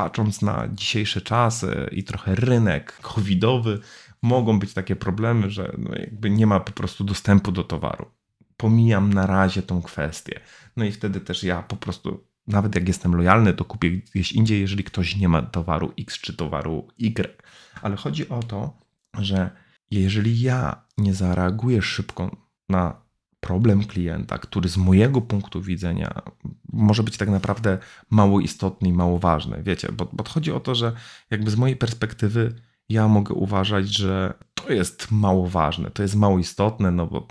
patrząc 0.00 0.42
na 0.42 0.68
dzisiejsze 0.72 1.20
czasy 1.20 1.90
i 1.92 2.04
trochę 2.04 2.34
rynek 2.34 2.98
covidowy, 3.02 3.80
mogą 4.22 4.58
być 4.58 4.74
takie 4.74 4.96
problemy, 4.96 5.50
że 5.50 5.72
no 5.78 5.94
jakby 5.94 6.30
nie 6.30 6.46
ma 6.46 6.60
po 6.60 6.72
prostu 6.72 7.04
dostępu 7.04 7.52
do 7.52 7.64
towaru. 7.64 8.06
Pomijam 8.56 9.12
na 9.12 9.26
razie 9.26 9.62
tą 9.62 9.82
kwestię. 9.82 10.40
No 10.76 10.84
i 10.84 10.92
wtedy 10.92 11.20
też 11.20 11.44
ja 11.44 11.62
po 11.62 11.76
prostu, 11.76 12.24
nawet 12.46 12.74
jak 12.74 12.88
jestem 12.88 13.16
lojalny, 13.16 13.54
to 13.54 13.64
kupię 13.64 13.90
gdzieś 13.90 14.32
indziej, 14.32 14.60
jeżeli 14.60 14.84
ktoś 14.84 15.16
nie 15.16 15.28
ma 15.28 15.42
towaru 15.42 15.92
X 15.98 16.20
czy 16.20 16.36
towaru 16.36 16.88
Y. 16.98 17.42
Ale 17.82 17.96
chodzi 17.96 18.28
o 18.28 18.42
to, 18.42 18.78
że 19.18 19.50
jeżeli 19.90 20.40
ja 20.40 20.84
nie 20.98 21.14
zareaguję 21.14 21.82
szybko 21.82 22.49
na 22.70 23.10
problem 23.40 23.84
klienta, 23.84 24.38
który 24.38 24.68
z 24.68 24.76
mojego 24.76 25.20
punktu 25.20 25.62
widzenia 25.62 26.22
może 26.72 27.02
być 27.02 27.16
tak 27.16 27.28
naprawdę 27.28 27.78
mało 28.10 28.40
istotny 28.40 28.88
i 28.88 28.92
mało 28.92 29.18
ważny. 29.18 29.62
Wiecie, 29.62 29.92
bo, 29.92 30.08
bo 30.12 30.24
chodzi 30.24 30.52
o 30.52 30.60
to, 30.60 30.74
że 30.74 30.92
jakby 31.30 31.50
z 31.50 31.56
mojej 31.56 31.76
perspektywy 31.76 32.54
ja 32.88 33.08
mogę 33.08 33.34
uważać, 33.34 33.96
że 33.96 34.34
to 34.54 34.72
jest 34.72 35.10
mało 35.10 35.48
ważne, 35.48 35.90
to 35.90 36.02
jest 36.02 36.14
mało 36.14 36.38
istotne, 36.38 36.90
no 36.90 37.06
bo 37.06 37.26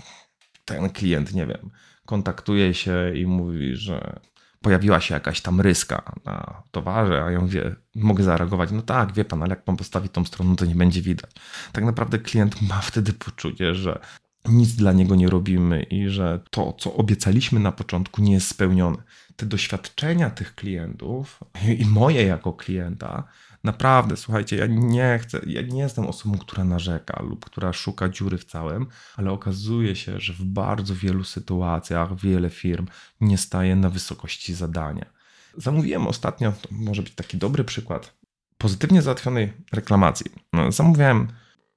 ten 0.64 0.90
klient, 0.90 1.34
nie 1.34 1.46
wiem, 1.46 1.70
kontaktuje 2.06 2.74
się 2.74 3.12
i 3.14 3.26
mówi, 3.26 3.76
że 3.76 4.20
pojawiła 4.62 5.00
się 5.00 5.14
jakaś 5.14 5.40
tam 5.40 5.60
ryska 5.60 6.12
na 6.24 6.62
towarze, 6.70 7.24
a 7.24 7.30
ja 7.30 7.40
mówię, 7.40 7.76
mogę 7.94 8.24
zareagować, 8.24 8.70
no 8.72 8.82
tak, 8.82 9.12
wie 9.12 9.24
pan, 9.24 9.42
ale 9.42 9.50
jak 9.50 9.64
pan 9.64 9.76
postawi 9.76 10.08
tą 10.08 10.24
stronę, 10.24 10.56
to 10.56 10.64
nie 10.64 10.74
będzie 10.74 11.02
widać. 11.02 11.30
Tak 11.72 11.84
naprawdę 11.84 12.18
klient 12.18 12.62
ma 12.62 12.80
wtedy 12.80 13.12
poczucie, 13.12 13.74
że 13.74 14.00
nic 14.48 14.74
dla 14.76 14.92
niego 14.92 15.16
nie 15.16 15.30
robimy 15.30 15.82
i 15.82 16.08
że 16.08 16.40
to, 16.50 16.72
co 16.72 16.94
obiecaliśmy 16.94 17.60
na 17.60 17.72
początku, 17.72 18.22
nie 18.22 18.32
jest 18.32 18.48
spełnione. 18.48 19.02
Te 19.36 19.46
doświadczenia 19.46 20.30
tych 20.30 20.54
klientów 20.54 21.40
i 21.78 21.86
moje 21.86 22.22
jako 22.22 22.52
klienta, 22.52 23.24
naprawdę, 23.64 24.16
słuchajcie, 24.16 24.56
ja 24.56 24.66
nie 24.66 25.18
chcę, 25.22 25.40
ja 25.46 25.62
nie 25.62 25.82
jestem 25.82 26.06
osobą, 26.06 26.38
która 26.38 26.64
narzeka 26.64 27.22
lub 27.22 27.44
która 27.44 27.72
szuka 27.72 28.08
dziury 28.08 28.38
w 28.38 28.44
całym, 28.44 28.86
ale 29.16 29.30
okazuje 29.30 29.96
się, 29.96 30.20
że 30.20 30.32
w 30.32 30.44
bardzo 30.44 30.94
wielu 30.94 31.24
sytuacjach 31.24 32.20
wiele 32.20 32.50
firm 32.50 32.86
nie 33.20 33.38
staje 33.38 33.76
na 33.76 33.90
wysokości 33.90 34.54
zadania. 34.54 35.06
Zamówiłem 35.56 36.06
ostatnio, 36.06 36.52
to 36.52 36.68
może 36.70 37.02
być 37.02 37.14
taki 37.14 37.36
dobry 37.36 37.64
przykład, 37.64 38.14
pozytywnie 38.58 39.02
załatwionej 39.02 39.52
reklamacji. 39.72 40.26
Zamówiłem 40.68 41.28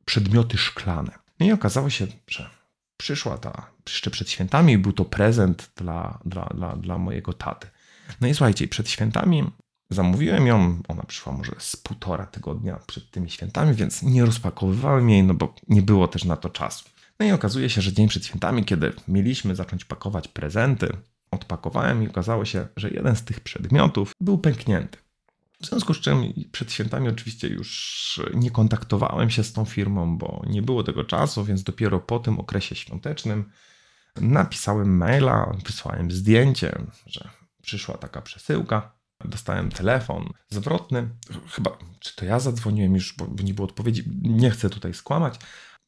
przedmioty 0.05 0.57
szklane. 0.57 1.22
No 1.39 1.45
I 1.45 1.51
okazało 1.51 1.89
się, 1.89 2.07
że 2.27 2.49
przyszła 2.97 3.37
ta 3.37 3.71
jeszcze 3.87 4.11
przed 4.11 4.29
świętami, 4.29 4.77
był 4.77 4.93
to 4.93 5.05
prezent 5.05 5.71
dla, 5.75 6.19
dla, 6.25 6.45
dla, 6.45 6.75
dla 6.75 6.97
mojego 6.97 7.33
taty. 7.33 7.67
No 8.21 8.27
i 8.27 8.33
słuchajcie, 8.33 8.67
przed 8.67 8.89
świętami 8.89 9.43
zamówiłem 9.89 10.47
ją, 10.47 10.81
ona 10.87 11.03
przyszła 11.03 11.33
może 11.33 11.51
z 11.57 11.75
półtora 11.75 12.25
tygodnia 12.25 12.79
przed 12.87 13.11
tymi 13.11 13.29
świętami, 13.29 13.73
więc 13.73 14.03
nie 14.03 14.25
rozpakowywałem 14.25 15.09
jej, 15.09 15.23
no 15.23 15.33
bo 15.33 15.55
nie 15.67 15.81
było 15.81 16.07
też 16.07 16.23
na 16.23 16.37
to 16.37 16.49
czasu. 16.49 16.89
No 17.19 17.25
i 17.25 17.31
okazuje 17.31 17.69
się, 17.69 17.81
że 17.81 17.93
dzień 17.93 18.07
przed 18.07 18.25
świętami, 18.25 18.65
kiedy 18.65 18.93
mieliśmy 19.07 19.55
zacząć 19.55 19.85
pakować 19.85 20.27
prezenty, 20.27 20.97
odpakowałem 21.31 22.03
i 22.03 22.07
okazało 22.07 22.45
się, 22.45 22.67
że 22.77 22.89
jeden 22.89 23.15
z 23.15 23.23
tych 23.23 23.39
przedmiotów 23.39 24.11
był 24.21 24.37
pęknięty. 24.37 24.97
W 25.63 25.65
związku 25.65 25.93
z 25.93 25.99
czym 25.99 26.33
przed 26.51 26.71
świętami 26.71 27.09
oczywiście 27.09 27.47
już 27.47 28.21
nie 28.33 28.51
kontaktowałem 28.51 29.29
się 29.29 29.43
z 29.43 29.53
tą 29.53 29.65
firmą, 29.65 30.17
bo 30.17 30.43
nie 30.47 30.61
było 30.61 30.83
tego 30.83 31.03
czasu, 31.03 31.45
więc 31.45 31.63
dopiero 31.63 31.99
po 31.99 32.19
tym 32.19 32.39
okresie 32.39 32.75
świątecznym 32.75 33.51
napisałem 34.21 34.97
maila, 34.97 35.55
wysłałem 35.65 36.11
zdjęcie, 36.11 36.81
że 37.05 37.29
przyszła 37.61 37.97
taka 37.97 38.21
przesyłka. 38.21 38.91
Dostałem 39.25 39.71
telefon 39.71 40.29
zwrotny. 40.49 41.09
Chyba, 41.49 41.77
czy 41.99 42.15
to 42.15 42.25
ja 42.25 42.39
zadzwoniłem 42.39 42.95
już, 42.95 43.15
bo 43.17 43.43
nie 43.43 43.53
było 43.53 43.67
odpowiedzi. 43.67 44.03
Nie 44.21 44.51
chcę 44.51 44.69
tutaj 44.69 44.93
skłamać. 44.93 45.39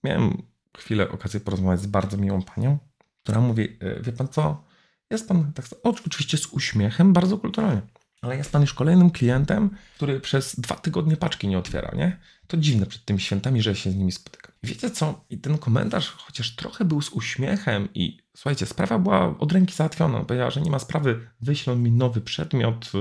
Miałem 0.04 0.42
chwilę 0.78 1.10
okazję 1.10 1.40
porozmawiać 1.40 1.82
z 1.82 1.88
bardzo 1.88 2.18
miłą 2.18 2.42
panią, 2.42 2.78
która 3.24 3.42
mówi: 3.42 3.78
e, 3.80 4.02
Wie 4.02 4.12
pan 4.12 4.28
co? 4.28 4.64
Jest 5.12 5.28
pan 5.28 5.54
tak, 5.54 5.66
oczywiście 5.84 6.38
z 6.38 6.48
uśmiechem, 6.48 7.14
bardzo 7.14 7.38
kulturalnie 7.38 7.82
ale 8.26 8.38
jest 8.38 8.52
pan 8.52 8.62
już 8.62 8.74
kolejnym 8.74 9.10
klientem, 9.12 9.70
który 9.96 10.20
przez 10.20 10.60
dwa 10.60 10.76
tygodnie 10.76 11.18
paczki 11.18 11.48
nie 11.48 11.58
otwiera, 11.58 11.92
nie? 11.96 12.20
To 12.48 12.58
dziwne 12.58 12.86
przed 12.86 13.06
tymi 13.06 13.20
świętami, 13.20 13.62
że 13.62 13.76
się 13.76 13.92
z 13.92 13.96
nimi 13.96 14.12
spotykam. 14.12 14.52
Wiecie 14.64 14.90
co? 14.90 15.26
I 15.30 15.38
ten 15.38 15.58
komentarz, 15.58 16.10
chociaż 16.12 16.56
trochę 16.56 16.86
był 16.86 17.02
z 17.02 17.10
uśmiechem 17.10 17.88
i 17.94 18.20
słuchajcie, 18.36 18.66
sprawa 18.66 19.00
była 19.00 19.38
od 19.40 19.52
ręki 19.52 19.76
załatwiona. 19.76 20.20
Powiedziała, 20.20 20.52
że 20.52 20.62
nie 20.62 20.72
ma 20.72 20.80
sprawy, 20.80 21.28
wyślą 21.42 21.76
mi 21.76 21.92
nowy 21.92 22.22
przedmiot, 22.22 22.92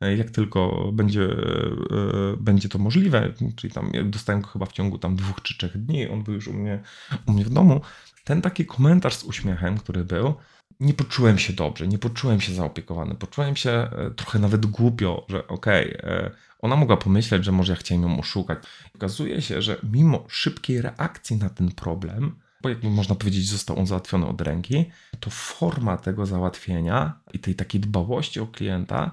e, 0.00 0.16
jak 0.16 0.30
tylko 0.30 0.90
będzie, 0.92 1.22
e, 1.24 2.36
będzie 2.40 2.68
to 2.68 2.78
możliwe, 2.78 3.32
czyli 3.56 3.72
tam 3.72 3.92
dostałem 4.04 4.42
go 4.42 4.48
chyba 4.48 4.66
w 4.66 4.72
ciągu 4.72 4.98
tam 4.98 5.16
dwóch 5.16 5.42
czy 5.42 5.58
trzech 5.58 5.84
dni, 5.84 6.08
on 6.08 6.22
był 6.22 6.34
już 6.34 6.48
u 6.48 6.52
mnie, 6.52 6.82
u 7.26 7.32
mnie 7.32 7.44
w 7.44 7.50
domu. 7.50 7.80
Ten 8.24 8.42
taki 8.42 8.66
komentarz 8.66 9.16
z 9.16 9.24
uśmiechem, 9.24 9.78
który 9.78 10.04
był, 10.04 10.34
nie 10.82 10.94
poczułem 10.94 11.38
się 11.38 11.52
dobrze, 11.52 11.88
nie 11.88 11.98
poczułem 11.98 12.40
się 12.40 12.54
zaopiekowany, 12.54 13.14
poczułem 13.14 13.56
się 13.56 13.70
e, 13.70 14.10
trochę 14.16 14.38
nawet 14.38 14.66
głupio, 14.66 15.26
że 15.28 15.48
okej, 15.48 15.98
okay, 15.98 16.10
e, 16.10 16.30
ona 16.58 16.76
mogła 16.76 16.96
pomyśleć, 16.96 17.44
że 17.44 17.52
może 17.52 17.72
ja 17.72 17.78
chciałem 17.78 18.02
ją 18.02 18.20
oszukać. 18.20 18.58
Okazuje 18.94 19.42
się, 19.42 19.62
że 19.62 19.76
mimo 19.82 20.24
szybkiej 20.28 20.82
reakcji 20.82 21.36
na 21.36 21.50
ten 21.50 21.70
problem, 21.70 22.36
bo 22.62 22.68
jakby 22.68 22.90
można 22.90 23.14
powiedzieć, 23.14 23.48
został 23.48 23.78
on 23.78 23.86
załatwiony 23.86 24.26
od 24.26 24.40
ręki, 24.40 24.84
to 25.20 25.30
forma 25.30 25.96
tego 25.96 26.26
załatwienia 26.26 27.20
i 27.32 27.38
tej 27.38 27.54
takiej 27.54 27.80
dbałości 27.80 28.40
o 28.40 28.46
klienta, 28.46 29.10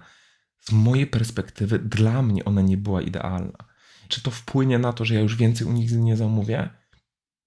z 0.60 0.72
mojej 0.72 1.08
perspektywy, 1.08 1.80
dla 1.80 2.22
mnie 2.22 2.46
ona 2.46 2.62
nie 2.62 2.78
była 2.78 3.02
idealna. 3.02 3.58
Czy 4.08 4.22
to 4.24 4.32
wpłynie 4.32 4.80
na 4.80 4.94
to, 4.94 5.06
że 5.06 5.16
ja 5.16 5.22
już 5.22 5.36
więcej 5.36 5.68
u 5.68 5.72
nich 5.72 5.92
nie 5.92 6.18
zamówię? 6.18 6.70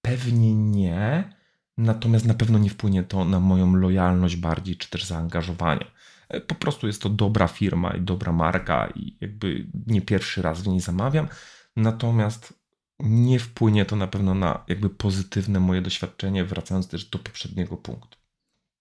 Pewnie 0.01 0.55
nie 0.55 1.33
Natomiast 1.77 2.25
na 2.25 2.33
pewno 2.33 2.59
nie 2.59 2.69
wpłynie 2.69 3.03
to 3.03 3.25
na 3.25 3.39
moją 3.39 3.75
lojalność 3.75 4.35
bardziej, 4.35 4.77
czy 4.77 4.89
też 4.89 5.05
zaangażowanie. 5.05 5.85
E, 6.29 6.41
po 6.41 6.55
prostu 6.55 6.87
jest 6.87 7.01
to 7.01 7.09
dobra 7.09 7.47
firma 7.47 7.91
i 7.91 8.01
dobra 8.01 8.31
marka, 8.31 8.87
i 8.95 9.17
jakby 9.21 9.67
nie 9.87 10.01
pierwszy 10.01 10.41
raz 10.41 10.61
w 10.61 10.67
niej 10.67 10.79
zamawiam. 10.79 11.27
Natomiast 11.75 12.63
nie 12.99 13.39
wpłynie 13.39 13.85
to 13.85 13.95
na 13.95 14.07
pewno 14.07 14.33
na 14.33 14.63
jakby 14.67 14.89
pozytywne 14.89 15.59
moje 15.59 15.81
doświadczenie, 15.81 16.45
wracając 16.45 16.87
też 16.87 17.05
do 17.05 17.19
poprzedniego 17.19 17.77
punktu. 17.77 18.17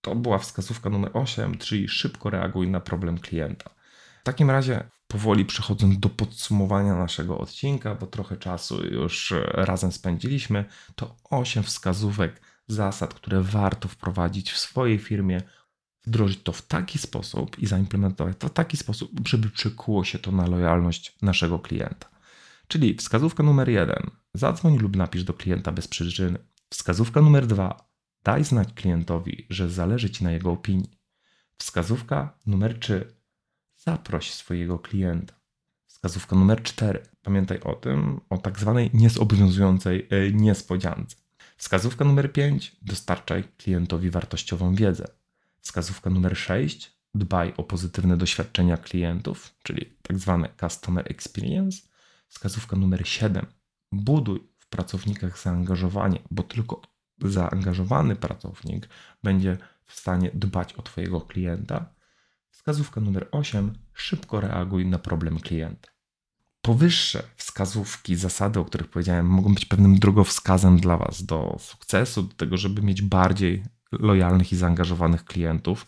To 0.01 0.15
była 0.15 0.39
wskazówka 0.39 0.91
numer 0.91 1.11
8, 1.15 1.59
czyli 1.59 1.89
szybko 1.89 2.31
reaguj 2.31 2.69
na 2.69 2.81
problem 2.81 3.19
klienta. 3.19 3.71
W 4.21 4.25
takim 4.25 4.51
razie, 4.51 4.89
powoli 5.07 5.45
przechodząc 5.45 5.99
do 5.99 6.09
podsumowania 6.09 6.95
naszego 6.95 7.39
odcinka, 7.39 7.95
bo 7.95 8.07
trochę 8.07 8.37
czasu 8.37 8.87
już 8.87 9.35
razem 9.49 9.93
spędziliśmy, 9.93 10.65
to 10.95 11.17
8 11.31 11.63
wskazówek 11.63 12.41
zasad, 12.69 13.15
które 13.15 13.41
warto 13.41 13.89
wprowadzić 13.89 14.53
w 14.53 14.59
swojej 14.59 14.99
firmie, 14.99 15.43
wdrożyć 16.07 16.43
to 16.43 16.53
w 16.53 16.63
taki 16.63 16.99
sposób 16.99 17.59
i 17.59 17.67
zaimplementować 17.67 18.37
to 18.39 18.49
w 18.49 18.53
taki 18.53 18.77
sposób, 18.77 19.11
żeby 19.29 19.51
przykuło 19.51 20.05
się 20.05 20.19
to 20.19 20.33
na 20.33 20.47
lojalność 20.47 21.17
naszego 21.23 21.59
klienta. 21.59 22.09
Czyli 22.69 22.95
wskazówka 22.95 23.43
numer 23.43 23.69
jeden: 23.69 24.11
zadzwoń 24.35 24.79
lub 24.79 24.97
napisz 24.97 25.25
do 25.25 25.35
klienta 25.35 25.73
bez 25.73 25.89
przyczyny. 25.89 26.39
Wskazówka 26.71 27.21
numer 27.21 27.47
dwa: 27.47 27.89
daj 28.25 28.45
znać 28.45 28.73
klientowi, 28.73 29.47
że 29.51 29.71
zależy 29.71 30.11
ci 30.11 30.25
na 30.25 30.33
jego 30.33 30.51
opinii. 30.51 30.99
Wskazówka 31.59 32.39
numer 32.47 32.79
trzy: 32.79 33.15
zaproś 33.77 34.33
swojego 34.33 34.79
klienta. 34.79 35.35
Wskazówka 35.87 36.37
numer 36.37 36.63
cztery: 36.63 37.03
pamiętaj 37.23 37.61
o 37.61 37.75
tym, 37.75 38.21
o 38.31 38.39
tak 38.39 38.59
zwanej 38.59 38.91
niezobowiązującej 38.95 40.09
e, 40.11 40.33
niespodziance. 40.33 41.17
Wskazówka 41.63 42.05
numer 42.05 42.33
5. 42.33 42.77
Dostarczaj 42.83 43.45
klientowi 43.59 44.11
wartościową 44.11 44.75
wiedzę. 44.75 45.09
Wskazówka 45.61 46.11
numer 46.11 46.37
6. 46.37 46.93
dbaj 47.15 47.55
o 47.57 47.63
pozytywne 47.63 48.17
doświadczenia 48.17 48.77
klientów, 48.77 49.55
czyli 49.63 49.97
tak 50.03 50.19
zwane 50.19 50.49
customer 50.61 51.13
experience. 51.13 51.83
Wskazówka 52.29 52.77
numer 52.77 53.09
7. 53.09 53.47
Buduj 53.93 54.49
w 54.59 54.69
pracownikach 54.69 55.39
zaangażowanie, 55.39 56.19
bo 56.31 56.43
tylko 56.43 56.83
zaangażowany 57.25 58.17
pracownik 58.17 58.89
będzie 59.23 59.59
w 59.85 59.95
stanie 59.95 60.31
dbać 60.35 60.73
o 60.73 60.83
Twojego 60.83 61.21
klienta. 61.21 61.95
Wskazówka 62.51 63.01
numer 63.01 63.29
8. 63.31 63.79
Szybko 63.93 64.41
reaguj 64.41 64.87
na 64.87 64.99
problem 64.99 65.41
klienta. 65.41 65.89
Powyższe 66.63 67.23
wskazówki, 67.37 68.17
zasady, 68.17 68.61
o 68.61 68.65
których 68.65 68.89
powiedziałem, 68.89 69.27
mogą 69.27 69.55
być 69.55 69.65
pewnym 69.65 69.99
drogowskazem 69.99 70.81
dla 70.81 70.97
Was 70.97 71.25
do 71.25 71.57
sukcesu, 71.61 72.23
do 72.23 72.35
tego, 72.35 72.57
żeby 72.57 72.83
mieć 72.83 73.03
bardziej 73.03 73.63
lojalnych 73.93 74.53
i 74.53 74.57
zaangażowanych 74.57 75.25
klientów. 75.25 75.87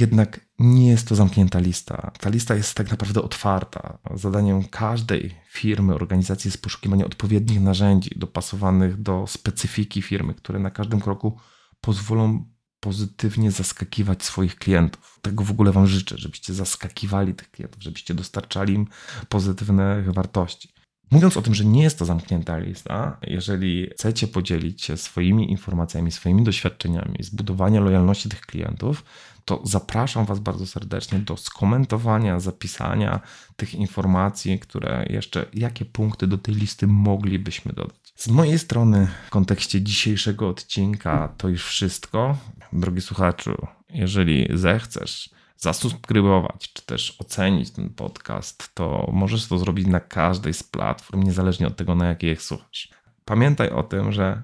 Jednak 0.00 0.40
nie 0.58 0.88
jest 0.88 1.08
to 1.08 1.14
zamknięta 1.14 1.58
lista. 1.58 2.12
Ta 2.20 2.30
lista 2.30 2.54
jest 2.54 2.74
tak 2.74 2.90
naprawdę 2.90 3.22
otwarta. 3.22 3.98
Zadaniem 4.14 4.64
każdej 4.64 5.34
firmy, 5.48 5.94
organizacji 5.94 6.48
jest 6.48 6.62
poszukiwanie 6.62 7.06
odpowiednich 7.06 7.60
narzędzi 7.60 8.10
dopasowanych 8.16 9.02
do 9.02 9.26
specyfiki 9.26 10.02
firmy, 10.02 10.34
które 10.34 10.58
na 10.58 10.70
każdym 10.70 11.00
kroku 11.00 11.38
pozwolą 11.80 12.44
pozytywnie 12.80 13.50
zaskakiwać 13.50 14.22
swoich 14.22 14.56
klientów. 14.56 15.18
Tego 15.22 15.44
w 15.44 15.50
ogóle 15.50 15.72
Wam 15.72 15.86
życzę, 15.86 16.18
żebyście 16.18 16.54
zaskakiwali 16.54 17.34
tych 17.34 17.50
klientów, 17.50 17.82
żebyście 17.82 18.14
dostarczali 18.14 18.74
im 18.74 18.86
pozytywne 19.28 20.02
wartości. 20.06 20.68
Mówiąc 21.10 21.36
o 21.36 21.42
tym, 21.42 21.54
że 21.54 21.64
nie 21.64 21.82
jest 21.82 21.98
to 21.98 22.04
zamknięta 22.04 22.58
lista, 22.58 23.18
jeżeli 23.22 23.90
chcecie 23.90 24.26
podzielić 24.26 24.82
się 24.82 24.96
swoimi 24.96 25.50
informacjami, 25.50 26.12
swoimi 26.12 26.44
doświadczeniami, 26.44 27.16
zbudowania 27.20 27.80
lojalności 27.80 28.28
tych 28.28 28.40
klientów, 28.40 29.04
to 29.44 29.62
zapraszam 29.64 30.24
Was 30.24 30.38
bardzo 30.38 30.66
serdecznie 30.66 31.18
do 31.18 31.36
skomentowania, 31.36 32.40
zapisania 32.40 33.20
tych 33.56 33.74
informacji, 33.74 34.58
które 34.58 35.06
jeszcze, 35.10 35.46
jakie 35.52 35.84
punkty 35.84 36.26
do 36.26 36.38
tej 36.38 36.54
listy 36.54 36.86
moglibyśmy 36.86 37.72
dodać. 37.72 37.96
Z 38.16 38.28
mojej 38.28 38.58
strony, 38.58 39.08
w 39.26 39.30
kontekście 39.30 39.82
dzisiejszego 39.82 40.48
odcinka, 40.48 41.34
to 41.36 41.48
już 41.48 41.64
wszystko. 41.64 42.38
Drogi 42.72 43.00
słuchaczu, 43.00 43.66
jeżeli 43.90 44.48
zechcesz 44.54 45.30
zasubskrybować, 45.56 46.72
czy 46.72 46.86
też 46.86 47.16
ocenić 47.18 47.70
ten 47.70 47.90
podcast, 47.90 48.74
to 48.74 49.10
możesz 49.12 49.46
to 49.46 49.58
zrobić 49.58 49.86
na 49.86 50.00
każdej 50.00 50.54
z 50.54 50.62
platform, 50.62 51.22
niezależnie 51.22 51.66
od 51.66 51.76
tego, 51.76 51.94
na 51.94 52.06
jakiej 52.06 52.32
ich 52.32 52.42
słuchasz. 52.42 52.88
Pamiętaj 53.24 53.70
o 53.70 53.82
tym, 53.82 54.12
że 54.12 54.42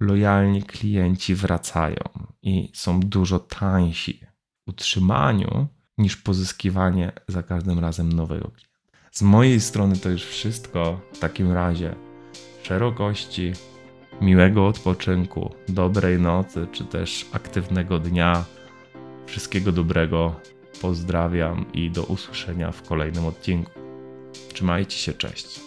lojalni 0.00 0.62
klienci 0.62 1.34
wracają 1.34 2.02
i 2.42 2.70
są 2.74 3.00
dużo 3.00 3.38
tańsi 3.38 4.20
w 4.66 4.68
utrzymaniu 4.70 5.66
niż 5.98 6.16
pozyskiwanie 6.16 7.12
za 7.28 7.42
każdym 7.42 7.78
razem 7.78 8.12
nowego 8.12 8.48
klienta. 8.48 8.76
Z 9.10 9.22
mojej 9.22 9.60
strony 9.60 9.96
to 9.96 10.08
już 10.08 10.24
wszystko. 10.24 11.00
W 11.12 11.18
takim 11.18 11.52
razie 11.52 11.94
szerokości, 12.62 13.52
miłego 14.20 14.66
odpoczynku, 14.66 15.54
dobrej 15.68 16.20
nocy, 16.20 16.66
czy 16.72 16.84
też 16.84 17.26
aktywnego 17.32 17.98
dnia. 17.98 18.44
Wszystkiego 19.26 19.72
dobrego. 19.72 20.34
Pozdrawiam 20.80 21.64
i 21.72 21.90
do 21.90 22.04
usłyszenia 22.04 22.72
w 22.72 22.82
kolejnym 22.82 23.26
odcinku. 23.26 23.70
Trzymajcie 24.52 24.96
się, 24.96 25.12
cześć. 25.12 25.65